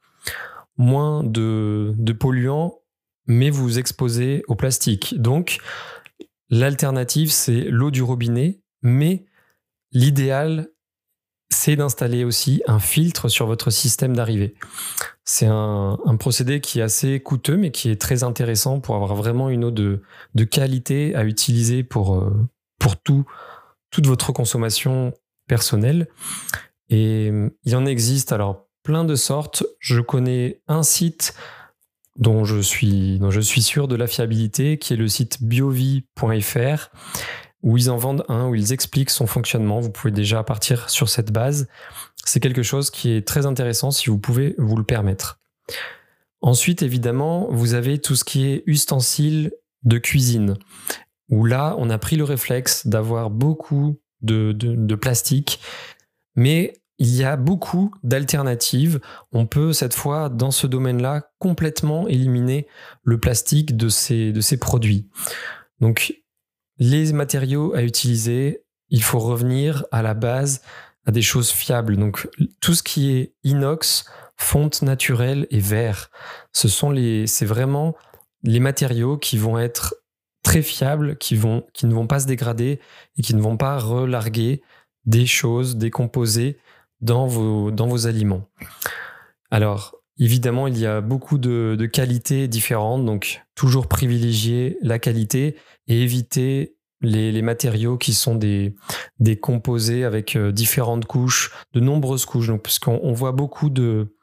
moins 0.77 1.23
de, 1.23 1.95
de 1.97 2.13
polluants, 2.13 2.81
mais 3.27 3.51
vous 3.51 3.63
vous 3.63 3.79
exposez 3.79 4.43
au 4.49 4.55
plastique. 4.55 5.15
Donc, 5.21 5.59
L'alternative, 6.51 7.31
c'est 7.31 7.63
l'eau 7.63 7.91
du 7.91 8.03
robinet, 8.03 8.61
mais 8.83 9.25
l'idéal, 9.93 10.69
c'est 11.51 11.77
d'installer 11.77 12.25
aussi 12.25 12.63
un 12.67 12.79
filtre 12.79 13.29
sur 13.29 13.47
votre 13.47 13.71
système 13.71 14.15
d'arrivée. 14.15 14.55
C'est 15.25 15.47
un, 15.47 15.97
procédé 16.19 16.61
qui 16.61 16.81
est 16.81 16.83
assez 16.83 17.21
coûteux, 17.21 17.57
mais 17.57 17.71
qui 17.71 17.91
est 17.91 18.01
très 18.01 18.25
intéressant 18.25 18.81
pour 18.81 18.95
avoir 18.95 19.15
vraiment 19.15 19.49
une 19.49 19.65
eau 19.65 19.71
de, 19.71 20.03
qualité 20.51 21.15
à 21.15 21.25
utiliser 21.25 21.83
pour, 21.83 22.17
euh, 22.17 22.49
pour 22.79 23.01
tout, 23.01 23.25
toute 23.91 24.07
votre 24.07 24.33
consommation 24.33 25.15
personnelle. 25.49 26.09
Et 26.91 27.33
il 27.65 27.77
en 27.77 27.87
existe 27.87 28.33
alors 28.33 28.69
plein 28.83 29.05
de 29.05 29.15
sortes. 29.15 29.65
Je 29.79 30.01
connais 30.01 30.61
un 30.69 30.83
site 30.83 31.35
dont 32.17 32.45
je 32.45 32.61
suis, 32.61 33.21
je 33.31 33.41
suis 33.41 33.63
sûr 33.63 33.89
de 33.89 33.97
la 33.97 34.07
fiabilité, 34.07 34.79
qui 34.79 34.93
est 34.93 34.97
le 34.97 35.09
site 35.09 35.43
biovie.fr, 35.43 36.91
où 37.63 37.77
ils 37.77 37.91
en 37.91 37.97
vendent 37.97 38.25
un, 38.29 38.49
où 38.49 38.55
ils 38.55 38.73
expliquent 38.73 39.11
son 39.11 39.27
fonctionnement. 39.27 39.81
Vous 39.81 39.91
pouvez 39.91 40.13
déjà 40.13 40.43
partir 40.45 40.91
sur 40.91 41.09
cette 41.09 41.33
base. 41.33 41.69
C'est 42.25 42.41
quelque 42.41 42.63
chose 42.63 42.91
qui 42.91 43.11
est 43.11 43.27
très 43.27 43.47
intéressant 43.47 43.91
si 43.91 44.11
vous 44.11 44.19
pouvez 44.19 44.55
vous 44.59 44.77
le 44.77 44.85
permettre. 44.85 45.41
Ensuite, 46.41 46.83
évidemment, 46.83 47.49
vous 47.51 47.75
avez 47.75 47.99
tout 47.99 48.17
ce 48.17 48.25
qui 48.25 48.47
est 48.47 48.63
ustensiles 48.67 49.53
de 49.83 49.99
cuisine, 49.99 50.57
où 51.31 51.47
là, 51.47 51.75
on 51.79 51.91
a 51.91 51.99
pris 51.99 52.17
le 52.17 52.25
réflexe 52.25 52.87
d'avoir 52.87 53.31
beaucoup 53.31 53.99
de 54.21 54.95
plastique, 54.95 55.61
mais 56.37 56.75
il 56.99 57.15
y 57.15 57.25
a 57.25 57.37
beaucoup 57.37 57.93
d'alternatives. 58.03 59.01
On 59.33 59.47
peut 59.47 59.73
cette 59.73 59.95
fois, 59.95 60.29
dans 60.29 60.51
ce 60.51 60.67
domaine-là, 60.67 61.31
complètement 61.39 62.07
éliminer 62.07 62.67
le 63.03 63.19
plastique 63.19 63.77
de 63.77 63.89
ces, 63.89 64.57
produits. 64.61 65.09
Donc, 65.81 66.15
les 66.79 67.13
matériaux 67.13 67.75
à 67.75 67.83
utiliser, 67.83 68.65
il 68.91 69.03
faut 69.03 69.19
revenir 69.19 69.85
à 69.91 70.03
la 70.03 70.15
base, 70.15 70.63
à 71.07 71.11
des 71.11 71.23
choses 71.23 71.51
fiables. 71.51 71.97
Donc, 71.97 72.29
tout 72.61 72.75
ce 72.75 72.83
qui 72.83 73.13
est 73.13 73.35
inox, 73.43 74.05
fonte 74.37 74.83
naturelle 74.83 75.47
et 75.51 75.61
verre, 75.61 76.11
ce 76.53 76.69
sont 76.69 76.95
c'est 77.27 77.47
vraiment 77.47 77.95
les 78.43 78.61
matériaux 78.61 79.17
qui 79.17 79.39
vont 79.39 79.59
être 79.59 79.95
très 80.43 80.63
fiables, 80.63 81.17
qui, 81.17 81.41
qui 81.73 81.87
ne 81.87 81.95
vont 81.95 82.07
pas 82.07 82.21
se 82.21 82.27
dégrader 82.27 82.81
et 83.17 83.23
qui 83.23 83.35
ne 83.35 83.41
vont 83.41 83.57
pas 83.57 83.79
relarguer 83.79 84.63
des 85.07 85.27
choses 85.27 85.77
décomposées 85.77 86.59
dans 87.05 87.27
vos, 87.27 87.71
dans 87.71 87.87
vos 87.87 88.07
aliments. 88.07 88.49
Alors, 89.51 89.95
évidemment, 90.19 90.67
il 90.67 90.79
y 90.79 90.87
a 90.87 91.01
beaucoup 91.01 91.39
de, 91.39 91.87
qualités 91.93 92.49
différentes, 92.49 93.05
donc 93.05 93.43
toujours 93.55 93.87
privilégier 93.87 94.79
la 94.81 94.99
qualité 94.99 95.57
et 95.87 96.03
éviter 96.03 96.77
les, 97.03 97.43
matériaux 97.43 97.99
qui 97.99 98.15
sont 98.15 98.35
des, 98.35 98.75
des 99.21 99.37
composés 99.37 100.05
avec 100.05 100.37
euh, 100.37 100.51
différentes 100.51 101.05
couches, 101.05 101.53
de 101.75 101.81
nombreuses 101.81 102.25
couches. 102.25 102.47
Donc, 102.47 102.63
puisqu'on 102.63 102.99
on 103.03 103.13
voit 103.13 103.33
beaucoup 103.33 103.69
de, 103.69 104.17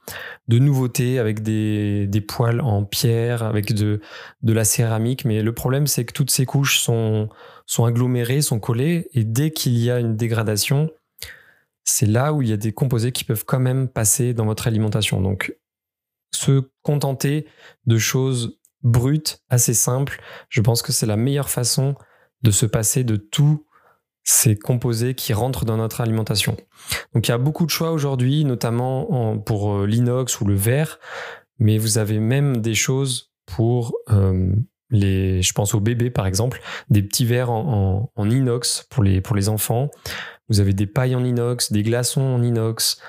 de 0.47 0.57
nouveautés 0.57 1.19
avec 1.19 1.43
des, 1.43 2.07
des 2.07 2.21
poils 2.21 2.61
en 2.61 2.83
pierre, 2.83 3.43
avec 3.43 3.75
de, 3.75 4.01
de 4.41 4.53
la 4.53 4.63
céramique. 4.63 5.25
Mais 5.25 5.43
le 5.43 5.53
problème, 5.53 5.85
c'est 5.85 6.05
que 6.05 6.13
toutes 6.13 6.31
ces 6.31 6.47
couches 6.47 6.79
sont, 6.79 7.29
sont 7.67 7.85
agglomérées, 7.85 8.41
sont 8.41 8.59
collées. 8.59 9.07
Et 9.13 9.23
dès 9.23 9.51
qu'il 9.51 9.77
y 9.77 9.91
a 9.91 9.99
une 9.99 10.15
dégradation, 10.15 10.89
c'est 11.83 12.05
là 12.05 12.33
où 12.33 12.41
il 12.41 12.49
y 12.49 12.53
a 12.53 12.57
des 12.57 12.73
composés 12.73 13.11
qui 13.11 13.23
peuvent 13.23 13.45
quand 13.45 13.59
même 13.59 13.87
passer 13.87 14.33
dans 14.33 14.45
votre 14.45 14.67
alimentation. 14.67 15.21
Donc, 15.21 15.55
se 16.33 16.69
contenter 16.81 17.47
de 17.85 17.97
choses 17.97 18.59
brutes, 18.83 19.43
assez 19.49 19.73
simples, 19.73 20.19
je 20.49 20.61
pense 20.61 20.81
que 20.81 20.91
c'est 20.91 21.05
la 21.05 21.17
meilleure 21.17 21.49
façon 21.49 21.95
de 22.41 22.51
se 22.51 22.65
passer 22.65 23.03
de 23.03 23.15
tous 23.15 23.65
ces 24.23 24.55
composés 24.55 25.15
qui 25.15 25.33
rentrent 25.33 25.65
dans 25.65 25.77
notre 25.77 26.01
alimentation. 26.01 26.55
Donc 27.13 27.27
il 27.27 27.31
y 27.31 27.33
a 27.33 27.37
beaucoup 27.37 27.65
de 27.65 27.71
choix 27.71 27.91
aujourd'hui, 27.91 28.45
notamment 28.45 29.37
pour 29.39 29.73
euh, 29.73 29.87
l'inox 29.87 30.41
ou 30.41 30.45
le 30.45 30.55
verre, 30.55 30.99
mais 31.59 31.77
vous 31.77 31.97
avez 31.97 32.19
même 32.19 32.57
des 32.57 32.75
choses 32.75 33.31
pour 33.45 33.95
euh, 34.09 34.53
je 34.91 35.53
pense 35.53 35.73
aux 35.73 35.79
bébés 35.79 36.09
par 36.09 36.27
exemple, 36.27 36.61
des 36.89 37.01
petits 37.01 37.25
verres 37.25 37.51
en, 37.51 38.11
inox 38.17 38.87
pour 38.89 39.03
les, 39.03 39.49
enfants. 39.49 39.89
Vous 40.49 40.59
avez 40.59 40.73
des 40.73 40.87
pailles 40.87 41.15
en 41.15 41.23
inox, 41.23 41.71
des 41.71 41.83
glaçons 41.83 42.21
en 42.21 42.41
inox, 42.43 42.99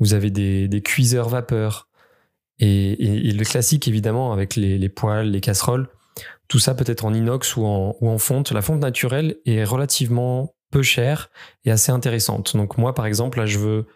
vous 0.00 0.14
avez 0.14 0.30
des, 0.30 0.82
cuiseurs 0.82 1.28
vapeur. 1.28 1.88
Et, 2.58 3.32
le 3.32 3.44
classique 3.44 3.86
évidemment 3.88 4.32
avec 4.32 4.56
les, 4.56 4.78
les 4.78 4.88
poêles, 4.88 5.30
les 5.30 5.40
casseroles, 5.40 5.88
tout 6.48 6.58
ça 6.58 6.74
peut 6.74 6.84
être 6.86 7.04
en 7.04 7.12
inox 7.12 7.56
ou 7.56 7.64
en, 7.64 8.18
fonte. 8.18 8.52
La 8.52 8.62
fonte 8.62 8.80
naturelle 8.80 9.36
est 9.46 9.64
relativement 9.64 10.54
peu 10.70 10.82
chère 10.82 11.30
et 11.64 11.70
assez 11.70 11.92
intéressante. 11.92 12.56
Donc 12.56 12.78
moi, 12.78 12.94
par 12.94 13.06
exemple, 13.06 13.38
là, 13.38 13.46
je 13.46 13.58
veux 13.58 13.86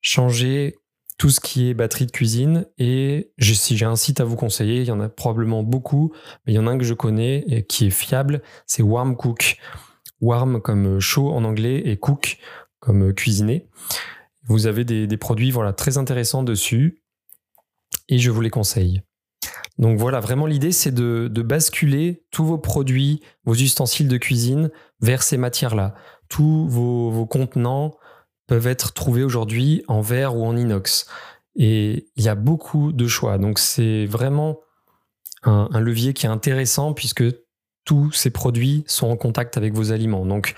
changer 0.00 0.76
tout 1.18 1.30
ce 1.30 1.40
qui 1.40 1.68
est 1.68 1.74
batterie 1.74 2.06
de 2.06 2.10
cuisine 2.10 2.66
et 2.78 3.32
si 3.40 3.76
j'ai 3.76 3.84
un 3.84 3.96
site 3.96 4.20
à 4.20 4.24
vous 4.24 4.36
conseiller, 4.36 4.80
il 4.80 4.86
y 4.86 4.92
en 4.92 5.00
a 5.00 5.08
probablement 5.08 5.62
beaucoup, 5.62 6.12
mais 6.46 6.52
il 6.52 6.56
y 6.56 6.58
en 6.58 6.66
a 6.66 6.70
un 6.70 6.78
que 6.78 6.84
je 6.84 6.94
connais 6.94 7.44
et 7.48 7.64
qui 7.64 7.86
est 7.86 7.90
fiable, 7.90 8.42
c'est 8.66 8.82
Warm 8.82 9.16
Cook. 9.16 9.58
Warm 10.20 10.60
comme 10.60 10.98
chaud 10.98 11.30
en 11.30 11.44
anglais 11.44 11.82
et 11.84 11.96
cook 11.96 12.38
comme 12.80 13.12
cuisiner. 13.12 13.68
Vous 14.46 14.66
avez 14.66 14.84
des, 14.84 15.06
des 15.06 15.16
produits 15.16 15.50
voilà, 15.50 15.72
très 15.72 15.98
intéressants 15.98 16.42
dessus 16.42 17.02
et 18.08 18.18
je 18.18 18.30
vous 18.30 18.40
les 18.40 18.50
conseille. 18.50 19.02
Donc 19.78 19.96
voilà, 19.98 20.18
vraiment 20.20 20.46
l'idée 20.46 20.72
c'est 20.72 20.92
de, 20.92 21.28
basculer 21.42 22.24
tous 22.30 22.44
vos 22.44 22.58
produits, 22.58 23.22
vos 23.44 23.54
ustensiles 23.54 24.08
de 24.08 24.16
cuisine 24.16 24.70
vers 25.00 25.22
ces 25.22 25.36
matières-là. 25.36 25.94
Tous 26.28 26.66
vos, 26.68 27.26
contenants 27.26 27.96
peuvent 28.48 28.66
être 28.66 28.92
trouvés 28.92 29.22
aujourd'hui 29.22 29.84
en 29.86 30.00
verre 30.00 30.34
ou 30.34 30.44
en 30.44 30.56
inox. 30.56 31.06
Et 31.54 32.08
il 32.16 32.24
y 32.24 32.28
a 32.28 32.34
beaucoup 32.34 32.92
de 32.92 33.06
choix. 33.06 33.38
Donc 33.38 33.60
c'est 33.60 34.06
vraiment 34.06 34.58
un, 35.44 35.68
levier 35.78 36.14
qui 36.14 36.26
est 36.26 36.30
intéressant 36.30 36.94
puisque 36.94 37.24
tous 37.84 38.10
ces 38.12 38.30
produits 38.30 38.84
sont 38.86 39.08
en 39.08 39.16
contact 39.16 39.56
avec 39.56 39.74
vos 39.74 39.92
aliments. 39.92 40.26
Donc 40.26 40.54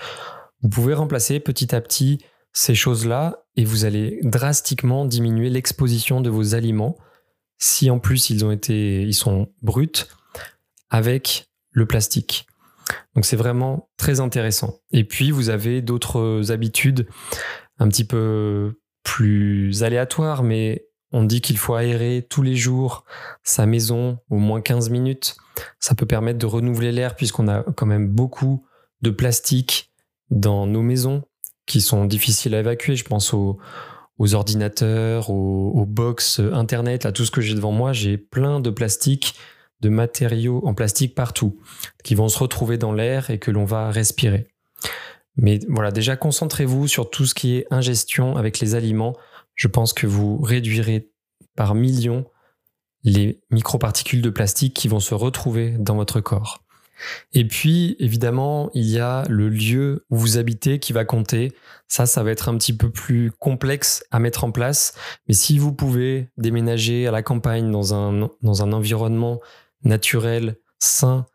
vous 0.61 0.69
pouvez 0.69 0.93
remplacer 0.93 1.39
petit 1.39 1.75
à 1.75 1.81
petit 1.81 2.19
ces 2.53 2.75
choses-là 2.75 3.43
et 3.55 3.65
vous 3.65 3.85
allez 3.85 4.19
drastiquement 4.23 5.05
diminuer 5.05 5.49
l'exposition 5.49 6.21
de 6.21 6.29
vos 6.29 6.55
aliments 6.55 6.97
si 7.57 7.89
en 7.89 7.99
plus 7.99 8.29
ils 8.29 8.43
ont 8.43 8.51
été, 8.51 9.01
ils 9.01 9.13
sont 9.13 9.49
bruts 9.61 9.91
avec 10.89 11.47
le 11.71 11.85
plastique. 11.85 12.47
Donc 13.15 13.25
c'est 13.25 13.35
vraiment 13.35 13.89
très 13.97 14.19
intéressant. 14.19 14.79
Et 14.91 15.03
puis 15.03 15.31
vous 15.31 15.49
avez 15.49 15.81
d'autres 15.81 16.51
habitudes 16.51 17.07
un 17.81 17.87
petit 17.87 18.03
peu 18.03 18.79
plus 19.03 19.81
aléatoires, 19.81 20.43
mais 20.43 20.85
on 21.11 21.23
dit 21.23 21.41
qu'il 21.41 21.57
faut 21.57 21.73
aérer 21.73 22.25
tous 22.29 22.43
les 22.43 22.55
jours 22.55 23.05
sa 23.43 23.65
maison 23.65 24.19
au 24.29 24.37
moins 24.37 24.61
15 24.61 24.91
minutes. 24.91 25.35
Ça 25.79 25.95
peut 25.95 26.05
permettre 26.05 26.37
de 26.37 26.45
renouveler 26.45 26.91
l'air 26.91 27.15
puisqu'on 27.15 27.47
a 27.47 27.63
quand 27.75 27.87
même 27.87 28.07
beaucoup 28.07 28.65
de 29.01 29.09
plastique 29.09 29.91
dans 30.29 30.67
nos 30.67 30.83
maisons 30.83 31.23
qui 31.65 31.81
sont 31.81 32.05
difficiles 32.05 32.53
à 32.53 32.59
évacuer. 32.59 32.95
Je 32.95 33.03
pense 33.03 33.33
aux, 33.33 33.57
aux 34.19 34.35
ordinateurs, 34.35 35.31
aux, 35.31 35.85
box 35.87 36.39
internet, 36.53 37.07
à 37.07 37.11
tout 37.11 37.25
ce 37.25 37.31
que 37.31 37.41
j'ai 37.41 37.55
devant 37.55 37.71
moi, 37.71 37.93
j'ai 37.93 38.19
plein 38.19 38.59
de 38.59 38.69
plastique, 38.69 39.33
de 39.79 39.89
matériaux 39.89 40.61
en 40.67 40.75
plastique 40.75 41.15
partout, 41.15 41.59
qui 42.03 42.13
vont 42.13 42.27
se 42.27 42.37
retrouver 42.37 42.77
dans 42.77 42.93
l'air 42.93 43.31
et 43.31 43.39
que 43.39 43.49
l'on 43.49 43.65
va 43.65 43.89
respirer. 43.89 44.47
Mais 45.35 45.59
voilà, 45.69 45.91
déjà 45.91 46.15
concentrez-vous 46.15 46.87
sur 46.87 47.09
tout 47.09 47.25
ce 47.25 47.33
qui 47.33 47.55
est 47.55 47.67
ingestion 47.71 48.35
avec 48.35 48.59
les 48.59 48.75
aliments. 48.75 49.15
Je 49.55 49.67
pense 49.67 49.93
que 49.93 50.07
vous 50.07 50.39
réduirez 50.41 51.09
par 51.55 51.75
millions 51.75 52.25
les 53.03 53.41
microparticules 53.49 54.21
de 54.21 54.29
plastique 54.29 54.75
qui 54.75 54.87
vont 54.87 54.99
se 54.99 55.13
retrouver 55.13 55.71
dans 55.79 55.95
votre 55.95 56.21
corps. 56.21 56.63
Et 57.33 57.47
puis, 57.47 57.95
évidemment, 57.97 58.69
il 58.75 58.85
y 58.85 58.99
a 58.99 59.23
le 59.27 59.49
lieu 59.49 60.05
où 60.11 60.17
vous 60.17 60.37
habitez 60.37 60.77
qui 60.77 60.93
va 60.93 61.03
compter. 61.03 61.51
Ça, 61.87 62.05
ça 62.05 62.21
va 62.21 62.29
être 62.29 62.47
un 62.47 62.57
petit 62.57 62.77
peu 62.77 62.91
plus 62.91 63.31
complexe 63.31 64.05
à 64.11 64.19
mettre 64.19 64.43
en 64.43 64.51
place. 64.51 64.93
Mais 65.27 65.33
si 65.33 65.57
vous 65.57 65.73
pouvez 65.73 66.29
déménager 66.37 67.07
à 67.07 67.11
la 67.11 67.23
campagne 67.23 67.71
dans 67.71 67.95
un, 67.95 68.29
dans 68.43 68.61
un 68.61 68.71
environnement 68.71 69.39
naturel, 69.83 70.57
sain, 70.77 71.25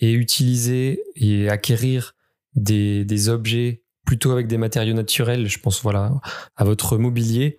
et 0.00 0.12
utiliser 0.12 1.02
et 1.14 1.48
acquérir 1.48 2.14
des, 2.54 3.28
objets 3.28 3.82
plutôt 4.06 4.32
avec 4.32 4.46
des 4.46 4.58
matériaux 4.58 4.94
naturels, 4.94 5.46
je 5.48 5.58
pense 5.58 5.82
voilà 5.82 6.12
à 6.56 6.64
votre 6.64 6.98
mobilier, 6.98 7.58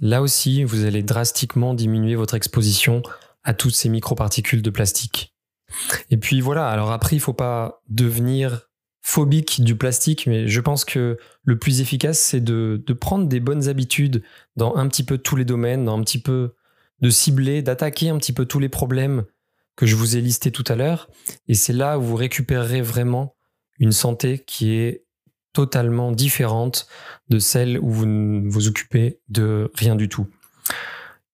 là 0.00 0.22
aussi, 0.22 0.64
vous 0.64 0.84
allez 0.84 1.02
drastiquement 1.02 1.74
diminuer 1.74 2.14
votre 2.14 2.34
exposition 2.34 3.02
à 3.42 3.54
toutes 3.54 3.74
ces 3.74 3.88
microparticules 3.88 4.62
de 4.62 4.70
plastique. 4.70 5.34
Et 6.10 6.16
puis 6.16 6.40
voilà, 6.40 6.68
alors 6.68 6.92
après, 6.92 7.16
il 7.16 7.20
faut 7.20 7.32
pas 7.32 7.82
devenir 7.88 8.68
phobique 9.00 9.62
du 9.62 9.74
plastique, 9.74 10.26
mais 10.26 10.48
je 10.48 10.60
pense 10.60 10.84
que 10.84 11.16
le 11.42 11.58
plus 11.58 11.80
efficace, 11.80 12.18
c'est 12.18 12.42
de, 12.42 12.82
prendre 13.00 13.26
des 13.26 13.40
bonnes 13.40 13.68
habitudes 13.68 14.22
dans 14.56 14.76
un 14.76 14.86
petit 14.88 15.02
peu 15.02 15.16
tous 15.16 15.36
les 15.36 15.46
domaines, 15.46 15.86
dans 15.86 15.98
un 15.98 16.02
petit 16.02 16.20
peu 16.20 16.54
de 17.00 17.10
cibler, 17.10 17.62
d'attaquer 17.62 18.10
un 18.10 18.18
petit 18.18 18.34
peu 18.34 18.44
tous 18.44 18.58
les 18.58 18.68
problèmes 18.68 19.24
que 19.76 19.86
je 19.86 19.96
vous 19.96 20.16
ai 20.16 20.20
listés 20.20 20.50
tout 20.50 20.64
à 20.68 20.74
l'heure. 20.74 21.08
Et 21.46 21.54
c'est 21.54 21.72
là 21.72 21.98
où 21.98 22.02
vous 22.02 22.16
récupérerez 22.16 22.82
vraiment 22.82 23.37
une 23.78 23.92
santé 23.92 24.38
qui 24.38 24.74
est 24.74 25.04
totalement 25.52 26.12
différente 26.12 26.86
de 27.28 27.38
celle 27.38 27.78
où 27.78 27.90
vous 27.90 28.06
ne 28.06 28.48
vous 28.48 28.68
occupez 28.68 29.20
de 29.28 29.70
rien 29.74 29.96
du 29.96 30.08
tout. 30.08 30.26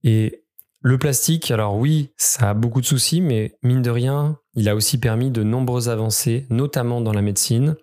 Et 0.02 0.44
le 0.80 0.98
plastique, 0.98 1.50
alors 1.50 1.76
oui, 1.76 2.10
ça 2.16 2.50
a 2.50 2.54
beaucoup 2.54 2.80
de 2.80 2.86
soucis, 2.86 3.20
mais 3.20 3.56
mine 3.62 3.82
de 3.82 3.90
rien, 3.90 4.38
il 4.54 4.68
a 4.68 4.76
aussi 4.76 4.98
permis 4.98 5.30
de 5.30 5.42
nombreuses 5.42 5.88
avancées, 5.88 6.46
notamment 6.50 7.00
dans 7.00 7.12
la 7.12 7.22
médecine. 7.22 7.76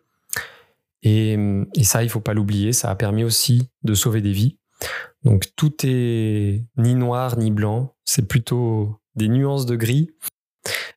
Et, 1.03 1.35
ça, 1.81 2.03
il 2.03 2.09
faut 2.09 2.19
pas 2.19 2.33
l'oublier, 2.33 2.73
ça 2.73 2.91
a 2.91 2.95
permis 2.95 3.23
aussi 3.23 3.69
de 3.83 3.95
sauver 3.95 4.21
des 4.21 4.31
vies. 4.31 4.57
Donc 5.23 5.47
tout 5.55 5.73
est 5.83 6.63
ni 6.77 6.95
noir 6.95 7.37
ni 7.37 7.51
blanc, 7.51 7.95
c'est 8.05 8.27
plutôt 8.27 8.97
des 9.15 9.27
nuances 9.27 9.65
de 9.65 9.75
gris. 9.75 10.11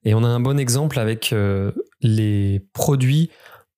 Et 0.05 0.15
on 0.15 0.25
a 0.25 0.29
un 0.29 0.41
bon 0.41 0.59
exemple 0.59 0.99
avec 0.99 1.33
euh, 1.33 1.73
les 2.01 2.67
produits 2.75 3.31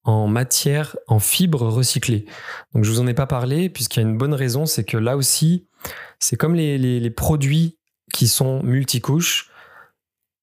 en 0.07 0.29
matière, 0.29 0.97
en 1.09 1.19
fibres 1.19 1.67
recyclées. 1.67 2.27
Donc 2.73 2.85
je 2.85 2.91
vous 2.91 3.01
en 3.01 3.09
ai 3.09 3.15
pas 3.15 3.27
parlé 3.27 3.69
puisqu'il 3.69 4.01
y 4.01 4.07
a 4.07 4.09
une 4.09 4.17
bonne 4.17 4.35
raison, 4.35 4.65
c'est 4.65 4.85
que 4.85 4.97
là 4.97 5.17
aussi, 5.17 5.67
c'est 6.21 6.37
comme 6.37 6.55
les, 6.55 7.11
produits 7.11 7.77
qui 8.13 8.29
sont 8.29 8.63
multicouches. 8.63 9.51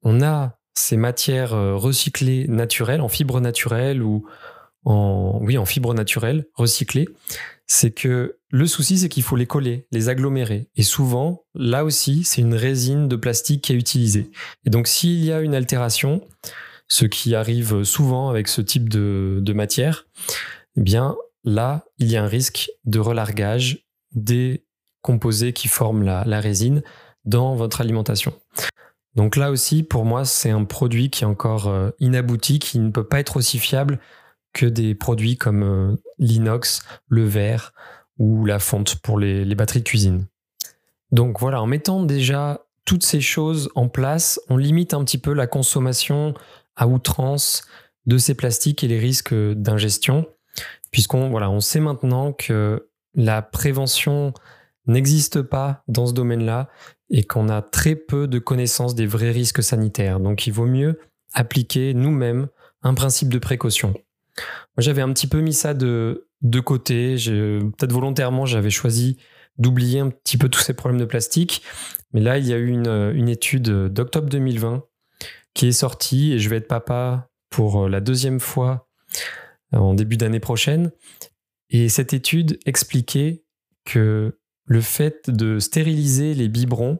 On 0.04 0.22
a 0.22 0.60
ces 0.74 0.98
matières 0.98 1.54
euh, 1.54 1.76
recyclées 1.76 2.46
naturelles, 2.50 3.00
en 3.00 3.08
fibres 3.08 3.40
naturelles 3.40 4.04
ou 4.04 4.26
en, 4.84 5.40
oui, 5.42 5.58
en 5.58 5.66
fibres 5.66 5.94
naturelles 5.94 6.46
recyclées. 6.56 7.08
C'est 7.66 7.92
que 7.92 8.40
le 8.50 8.68
souci, 8.68 8.98
c'est 8.98 9.08
qu'il 9.08 9.24
faut 9.24 9.38
les 9.38 9.46
coller, 9.46 9.88
les 9.92 10.10
agglomérer. 10.10 10.68
Et 10.76 10.84
souvent, 10.84 11.46
là 11.56 11.86
aussi, 11.86 12.26
c'est 12.26 12.42
une 12.42 12.56
résine 12.56 13.08
de 13.08 13.16
plastique 13.16 13.64
qui 13.64 13.72
est 13.72 13.78
utilisée. 13.78 14.30
Et 14.66 14.70
donc, 14.70 14.88
s'il 14.88 15.24
y 15.24 15.32
a 15.32 15.40
une 15.40 15.56
altération, 15.56 16.22
ce 16.88 17.06
qui 17.06 17.36
arrive 17.36 17.84
souvent 17.84 18.30
avec 18.30 18.48
ce 18.48 18.62
type 18.62 18.90
de, 18.90 19.54
matière, 19.54 20.08
eh 20.76 20.82
bien, 20.82 21.16
là, 21.44 21.86
il 21.98 22.12
y 22.12 22.18
a 22.18 22.24
un 22.24 22.28
risque 22.28 22.72
de 22.86 23.00
relargage 23.00 23.86
des 24.12 24.66
composés 25.02 25.54
qui 25.54 25.68
forment 25.68 26.04
la 26.04 26.40
résine 26.40 26.84
dans 27.26 27.56
votre 27.56 27.82
alimentation. 27.82 28.34
Donc 29.16 29.36
là 29.36 29.52
aussi, 29.52 29.84
pour 29.84 30.06
moi, 30.06 30.26
c'est 30.26 30.50
un 30.50 30.64
produit 30.64 31.10
qui 31.10 31.24
est 31.24 31.28
encore 31.28 31.68
euh, 31.68 31.92
inabouti, 32.00 32.60
qui 32.60 32.80
ne 32.80 32.90
peut 32.90 33.04
pas 33.04 33.20
être 33.20 33.38
aussi 33.38 33.60
fiable 33.60 34.00
que 34.54 34.66
des 34.66 34.96
produits 34.96 35.38
comme 35.38 35.64
euh, 35.64 35.96
l'inox, 36.18 36.84
le 37.08 37.24
verre 37.24 37.74
ou 38.18 38.46
la 38.46 38.60
fonte 38.60 38.96
pour 38.96 39.20
les, 39.20 39.46
les 39.46 39.56
batteries 39.56 39.80
de 39.80 39.88
cuisine. 39.88 40.26
Donc 41.12 41.40
voilà, 41.40 41.62
en 41.62 41.68
mettant 41.68 42.04
déjà 42.04 42.66
toutes 42.86 43.04
ces 43.04 43.22
choses 43.22 43.70
en 43.76 43.88
place, 43.88 44.42
on 44.50 44.58
limite 44.58 44.94
un 44.94 45.04
petit 45.04 45.20
peu 45.20 45.34
la 45.34 45.48
consommation 45.48 46.34
à 46.76 46.88
outrance 46.88 47.66
de 48.06 48.18
ces 48.18 48.34
plastiques 48.36 48.84
et 48.84 48.88
les 48.88 49.00
risques 49.00 49.34
d'ingestion, 49.34 50.28
puisqu'on 50.92 51.30
voilà, 51.30 51.50
on 51.50 51.60
sait 51.60 51.80
maintenant 51.80 52.34
que 52.34 52.90
la 53.16 53.42
prévention 53.42 54.34
n'existe 54.86 55.42
pas 55.42 55.84
dans 55.88 56.08
ce 56.08 56.14
domaine-là 56.14 56.70
et 57.10 57.24
qu'on 57.24 57.48
a 57.50 57.62
très 57.62 57.96
peu 57.96 58.28
de 58.28 58.40
connaissances 58.40 58.96
des 58.96 59.06
vrais 59.06 59.32
risques 59.32 59.64
sanitaires. 59.64 60.20
Donc 60.20 60.48
il 60.48 60.54
vaut 60.54 60.66
mieux 60.66 61.00
appliquer 61.34 61.94
nous-mêmes 61.94 62.48
un 62.82 62.94
principe 62.94 63.30
de 63.30 63.40
précaution. 63.40 63.94
Moi, 64.76 64.80
j'avais 64.80 65.02
un 65.02 65.14
petit 65.14 65.28
peu 65.28 65.40
mis 65.40 65.54
ça 65.54 65.74
de, 65.74 66.28
de 66.42 66.60
côté. 66.60 67.16
Peut-être 67.16 67.94
volontairement, 67.94 68.46
j'avais 68.46 68.72
choisi 68.72 69.18
d'oublier 69.58 70.00
un 70.00 70.10
petit 70.10 70.38
peu 70.38 70.50
tous 70.50 70.60
ces 70.60 70.74
problèmes 70.74 71.00
de 71.00 71.06
plastique. 71.06 71.62
Mais 72.14 72.22
là, 72.22 72.40
il 72.40 72.48
y 72.48 72.54
a 72.54 72.58
eu 72.58 72.68
une, 72.68 73.12
une 73.16 73.30
étude 73.30 73.70
d'octobre 73.88 74.28
2020 74.28 74.84
qui 75.54 75.68
est 75.68 75.72
sortie 75.72 76.34
et 76.34 76.40
je 76.40 76.50
vais 76.50 76.58
être 76.58 76.68
papa 76.68 77.30
pour 77.50 77.88
la 77.88 78.02
deuxième 78.02 78.40
fois 78.40 78.90
en 79.72 79.94
début 79.94 80.18
d'année 80.18 80.40
prochaine. 80.40 80.92
Et 81.70 81.90
cette 81.90 82.14
étude 82.14 82.60
expliquait 82.66 83.44
que 83.86 84.40
le 84.66 84.82
fait 84.82 85.30
de 85.30 85.60
stériliser 85.60 86.34
les 86.34 86.48
biberons, 86.48 87.00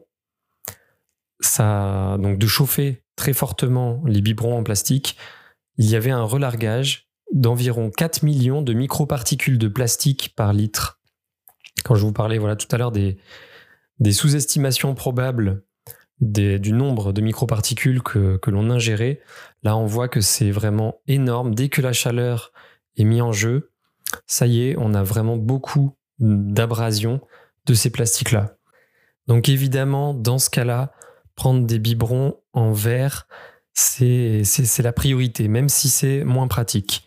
ça, 1.40 2.16
donc 2.20 2.38
de 2.38 2.46
chauffer 2.46 3.04
très 3.16 3.32
fortement 3.32 4.02
les 4.06 4.20
biberons 4.20 4.58
en 4.58 4.62
plastique, 4.62 5.16
il 5.76 5.86
y 5.86 5.96
avait 5.96 6.10
un 6.10 6.22
relargage 6.22 7.08
d'environ 7.32 7.90
4 7.90 8.22
millions 8.22 8.62
de 8.62 8.72
microparticules 8.72 9.58
de 9.58 9.68
plastique 9.68 10.34
par 10.36 10.52
litre. 10.52 11.00
Quand 11.84 11.94
je 11.94 12.04
vous 12.04 12.12
parlais 12.12 12.38
voilà, 12.38 12.56
tout 12.56 12.68
à 12.70 12.78
l'heure 12.78 12.92
des 12.92 13.18
sous-estimations 14.12 14.94
probables 14.94 15.64
du 16.20 16.72
nombre 16.72 17.12
de 17.12 17.20
microparticules 17.20 18.02
que, 18.02 18.36
que 18.36 18.50
l'on 18.50 18.70
ingérait, 18.70 19.20
là 19.62 19.76
on 19.76 19.86
voit 19.86 20.08
que 20.08 20.20
c'est 20.20 20.50
vraiment 20.50 21.00
énorme. 21.06 21.54
Dès 21.54 21.68
que 21.68 21.82
la 21.82 21.92
chaleur 21.92 22.52
est 22.96 23.04
mise 23.04 23.22
en 23.22 23.32
jeu, 23.32 23.72
ça 24.26 24.46
y 24.46 24.68
est, 24.68 24.76
on 24.78 24.94
a 24.94 25.02
vraiment 25.02 25.36
beaucoup 25.36 25.96
d'abrasion 26.18 27.20
de 27.66 27.74
ces 27.74 27.90
plastiques-là. 27.90 28.56
Donc 29.26 29.48
évidemment, 29.48 30.14
dans 30.14 30.38
ce 30.38 30.50
cas-là, 30.50 30.92
prendre 31.34 31.66
des 31.66 31.78
biberons 31.78 32.36
en 32.52 32.72
verre, 32.72 33.26
c'est 33.72 34.44
la 34.78 34.92
priorité, 34.92 35.48
même 35.48 35.68
si 35.68 35.88
c'est 35.88 36.22
moins 36.24 36.46
pratique. 36.46 37.06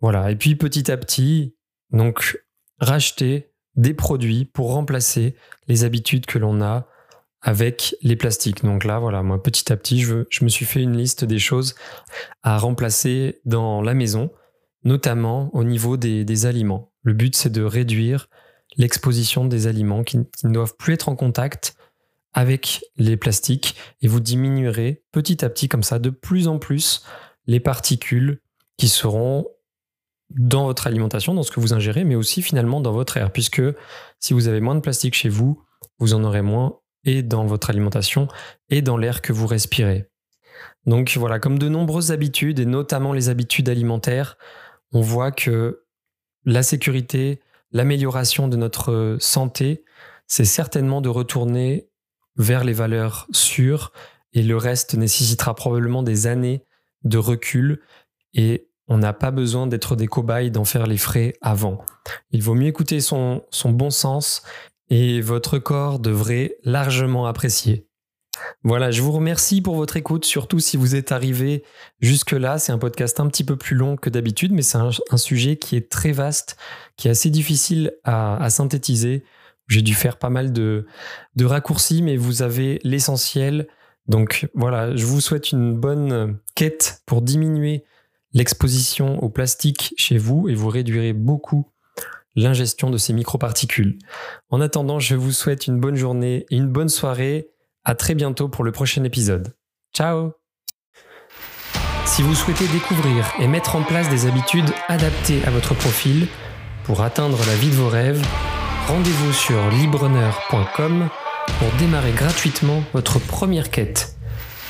Voilà. 0.00 0.30
Et 0.30 0.36
puis 0.36 0.54
petit 0.54 0.90
à 0.90 0.96
petit, 0.96 1.56
donc 1.90 2.40
racheter 2.78 3.50
des 3.74 3.94
produits 3.94 4.44
pour 4.44 4.72
remplacer 4.72 5.34
les 5.66 5.84
habitudes 5.84 6.26
que 6.26 6.38
l'on 6.38 6.60
a 6.60 6.86
avec 7.40 7.94
les 8.02 8.16
plastiques. 8.16 8.64
Donc 8.64 8.84
là, 8.84 8.98
voilà, 8.98 9.22
moi 9.22 9.42
petit 9.42 9.72
à 9.72 9.76
petit, 9.76 10.00
je, 10.00 10.24
me 10.42 10.48
suis 10.48 10.64
fait 10.64 10.82
une 10.82 10.96
liste 10.96 11.24
des 11.24 11.38
choses 11.38 11.74
à 12.42 12.58
remplacer 12.58 13.40
dans 13.44 13.82
la 13.82 13.94
maison, 13.94 14.30
notamment 14.84 15.50
au 15.54 15.64
niveau 15.64 15.96
des 15.96 16.46
aliments. 16.46 16.92
Le 17.02 17.12
but, 17.12 17.36
c'est 17.36 17.52
de 17.52 17.62
réduire 17.62 18.28
l'exposition 18.76 19.44
des 19.44 19.66
aliments 19.66 20.04
qui, 20.04 20.18
ne 20.18 20.52
doivent 20.52 20.76
plus 20.76 20.94
être 20.94 21.08
en 21.08 21.16
contact 21.16 21.76
avec 22.32 22.84
les 22.96 23.16
plastiques 23.16 23.74
et 24.00 24.08
vous 24.08 24.20
diminuerez 24.20 25.02
petit 25.12 25.44
à 25.44 25.48
petit 25.48 25.68
comme 25.68 25.82
ça 25.82 25.98
de 25.98 26.10
plus 26.10 26.46
en 26.46 26.58
plus 26.58 27.04
les 27.46 27.60
particules 27.60 28.40
qui 28.76 28.88
seront 28.88 29.48
dans 30.30 30.64
votre 30.64 30.86
alimentation, 30.86 31.34
dans 31.34 31.42
ce 31.42 31.50
que 31.50 31.58
vous 31.58 31.72
ingérez, 31.72 32.04
mais 32.04 32.14
aussi 32.14 32.42
finalement 32.42 32.80
dans 32.80 32.92
votre 32.92 33.16
air, 33.16 33.32
puisque 33.32 33.62
si 34.20 34.34
vous 34.34 34.46
avez 34.46 34.60
moins 34.60 34.74
de 34.74 34.80
plastique 34.80 35.14
chez 35.14 35.30
vous, 35.30 35.62
vous 35.98 36.12
en 36.12 36.22
aurez 36.22 36.42
moins 36.42 36.78
et 37.08 37.22
dans 37.22 37.46
votre 37.46 37.70
alimentation 37.70 38.28
et 38.68 38.82
dans 38.82 38.98
l'air 38.98 39.22
que 39.22 39.32
vous 39.32 39.46
respirez. 39.46 40.10
Donc 40.84 41.16
voilà, 41.16 41.38
comme 41.38 41.58
de 41.58 41.68
nombreuses 41.68 42.12
habitudes, 42.12 42.58
et 42.58 42.66
notamment 42.66 43.14
les 43.14 43.30
habitudes 43.30 43.70
alimentaires, 43.70 44.36
on 44.92 45.00
voit 45.00 45.32
que 45.32 45.84
la 46.44 46.62
sécurité, 46.62 47.40
l'amélioration 47.72 48.46
de 48.46 48.56
notre 48.58 49.16
santé, 49.20 49.84
c'est 50.26 50.44
certainement 50.44 51.00
de 51.00 51.08
retourner 51.08 51.88
vers 52.36 52.62
les 52.62 52.74
valeurs 52.74 53.26
sûres 53.32 53.92
et 54.34 54.42
le 54.42 54.56
reste 54.58 54.94
nécessitera 54.94 55.54
probablement 55.54 56.02
des 56.02 56.26
années 56.26 56.64
de 57.04 57.16
recul 57.16 57.80
et 58.34 58.68
on 58.86 58.98
n'a 58.98 59.14
pas 59.14 59.30
besoin 59.30 59.66
d'être 59.66 59.96
des 59.96 60.06
cobayes, 60.06 60.50
d'en 60.50 60.64
faire 60.64 60.86
les 60.86 60.98
frais 60.98 61.34
avant. 61.40 61.84
Il 62.32 62.42
vaut 62.42 62.54
mieux 62.54 62.68
écouter 62.68 63.00
son, 63.00 63.44
son 63.50 63.70
bon 63.70 63.90
sens 63.90 64.42
et 64.90 65.20
votre 65.20 65.58
corps 65.58 65.98
devrait 65.98 66.56
largement 66.64 67.26
apprécier. 67.26 67.88
Voilà, 68.62 68.90
je 68.90 69.02
vous 69.02 69.12
remercie 69.12 69.60
pour 69.60 69.76
votre 69.76 69.96
écoute, 69.96 70.24
surtout 70.24 70.60
si 70.60 70.76
vous 70.76 70.94
êtes 70.94 71.12
arrivé 71.12 71.64
jusque-là. 72.00 72.58
C'est 72.58 72.72
un 72.72 72.78
podcast 72.78 73.20
un 73.20 73.26
petit 73.28 73.44
peu 73.44 73.56
plus 73.56 73.76
long 73.76 73.96
que 73.96 74.10
d'habitude, 74.10 74.52
mais 74.52 74.62
c'est 74.62 74.78
un, 74.78 75.16
sujet 75.16 75.56
qui 75.56 75.76
est 75.76 75.90
très 75.90 76.12
vaste, 76.12 76.56
qui 76.96 77.08
est 77.08 77.10
assez 77.10 77.30
difficile 77.30 77.94
à, 78.04 78.48
synthétiser. 78.50 79.24
J'ai 79.68 79.82
dû 79.82 79.94
faire 79.94 80.18
pas 80.18 80.30
mal 80.30 80.52
de, 80.52 80.86
de 81.36 81.44
raccourcis, 81.44 82.02
mais 82.02 82.16
vous 82.16 82.42
avez 82.42 82.80
l'essentiel. 82.84 83.68
Donc 84.06 84.48
voilà, 84.54 84.96
je 84.96 85.04
vous 85.04 85.20
souhaite 85.20 85.52
une 85.52 85.74
bonne 85.74 86.38
quête 86.54 87.02
pour 87.06 87.22
diminuer 87.22 87.84
l'exposition 88.32 89.22
au 89.22 89.28
plastique 89.28 89.94
chez 89.96 90.18
vous 90.18 90.48
et 90.48 90.54
vous 90.54 90.68
réduirez 90.68 91.12
beaucoup 91.12 91.66
l'ingestion 92.38 92.88
de 92.88 92.98
ces 92.98 93.12
microparticules. 93.12 93.98
En 94.50 94.60
attendant, 94.60 95.00
je 95.00 95.16
vous 95.16 95.32
souhaite 95.32 95.66
une 95.66 95.80
bonne 95.80 95.96
journée 95.96 96.46
et 96.50 96.56
une 96.56 96.68
bonne 96.68 96.88
soirée 96.88 97.48
à 97.84 97.94
très 97.94 98.14
bientôt 98.14 98.48
pour 98.48 98.64
le 98.64 98.72
prochain 98.72 99.02
épisode. 99.04 99.54
Ciao 99.94 100.32
Si 102.06 102.22
vous 102.22 102.34
souhaitez 102.34 102.68
découvrir 102.68 103.26
et 103.40 103.48
mettre 103.48 103.74
en 103.76 103.82
place 103.82 104.08
des 104.08 104.26
habitudes 104.26 104.70
adaptées 104.86 105.44
à 105.46 105.50
votre 105.50 105.74
profil 105.74 106.28
pour 106.84 107.02
atteindre 107.02 107.38
la 107.46 107.54
vie 107.56 107.70
de 107.70 107.74
vos 107.74 107.88
rêves, 107.88 108.24
rendez-vous 108.86 109.32
sur 109.32 109.68
libreneur.com 109.70 111.08
pour 111.58 111.68
démarrer 111.78 112.12
gratuitement 112.12 112.84
votre 112.92 113.18
première 113.18 113.70
quête. 113.70 114.14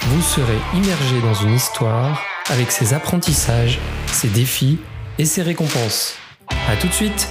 Vous 0.02 0.22
serez 0.22 0.59
immergé 0.74 1.20
dans 1.20 1.35
une 1.35 1.54
histoire 1.54 2.22
avec 2.48 2.70
ses 2.70 2.94
apprentissages, 2.94 3.78
ses 4.07 4.28
défis 4.28 4.78
et 5.18 5.26
ses 5.26 5.42
récompenses. 5.42 6.14
A 6.68 6.76
tout 6.76 6.88
de 6.88 6.92
suite 6.92 7.28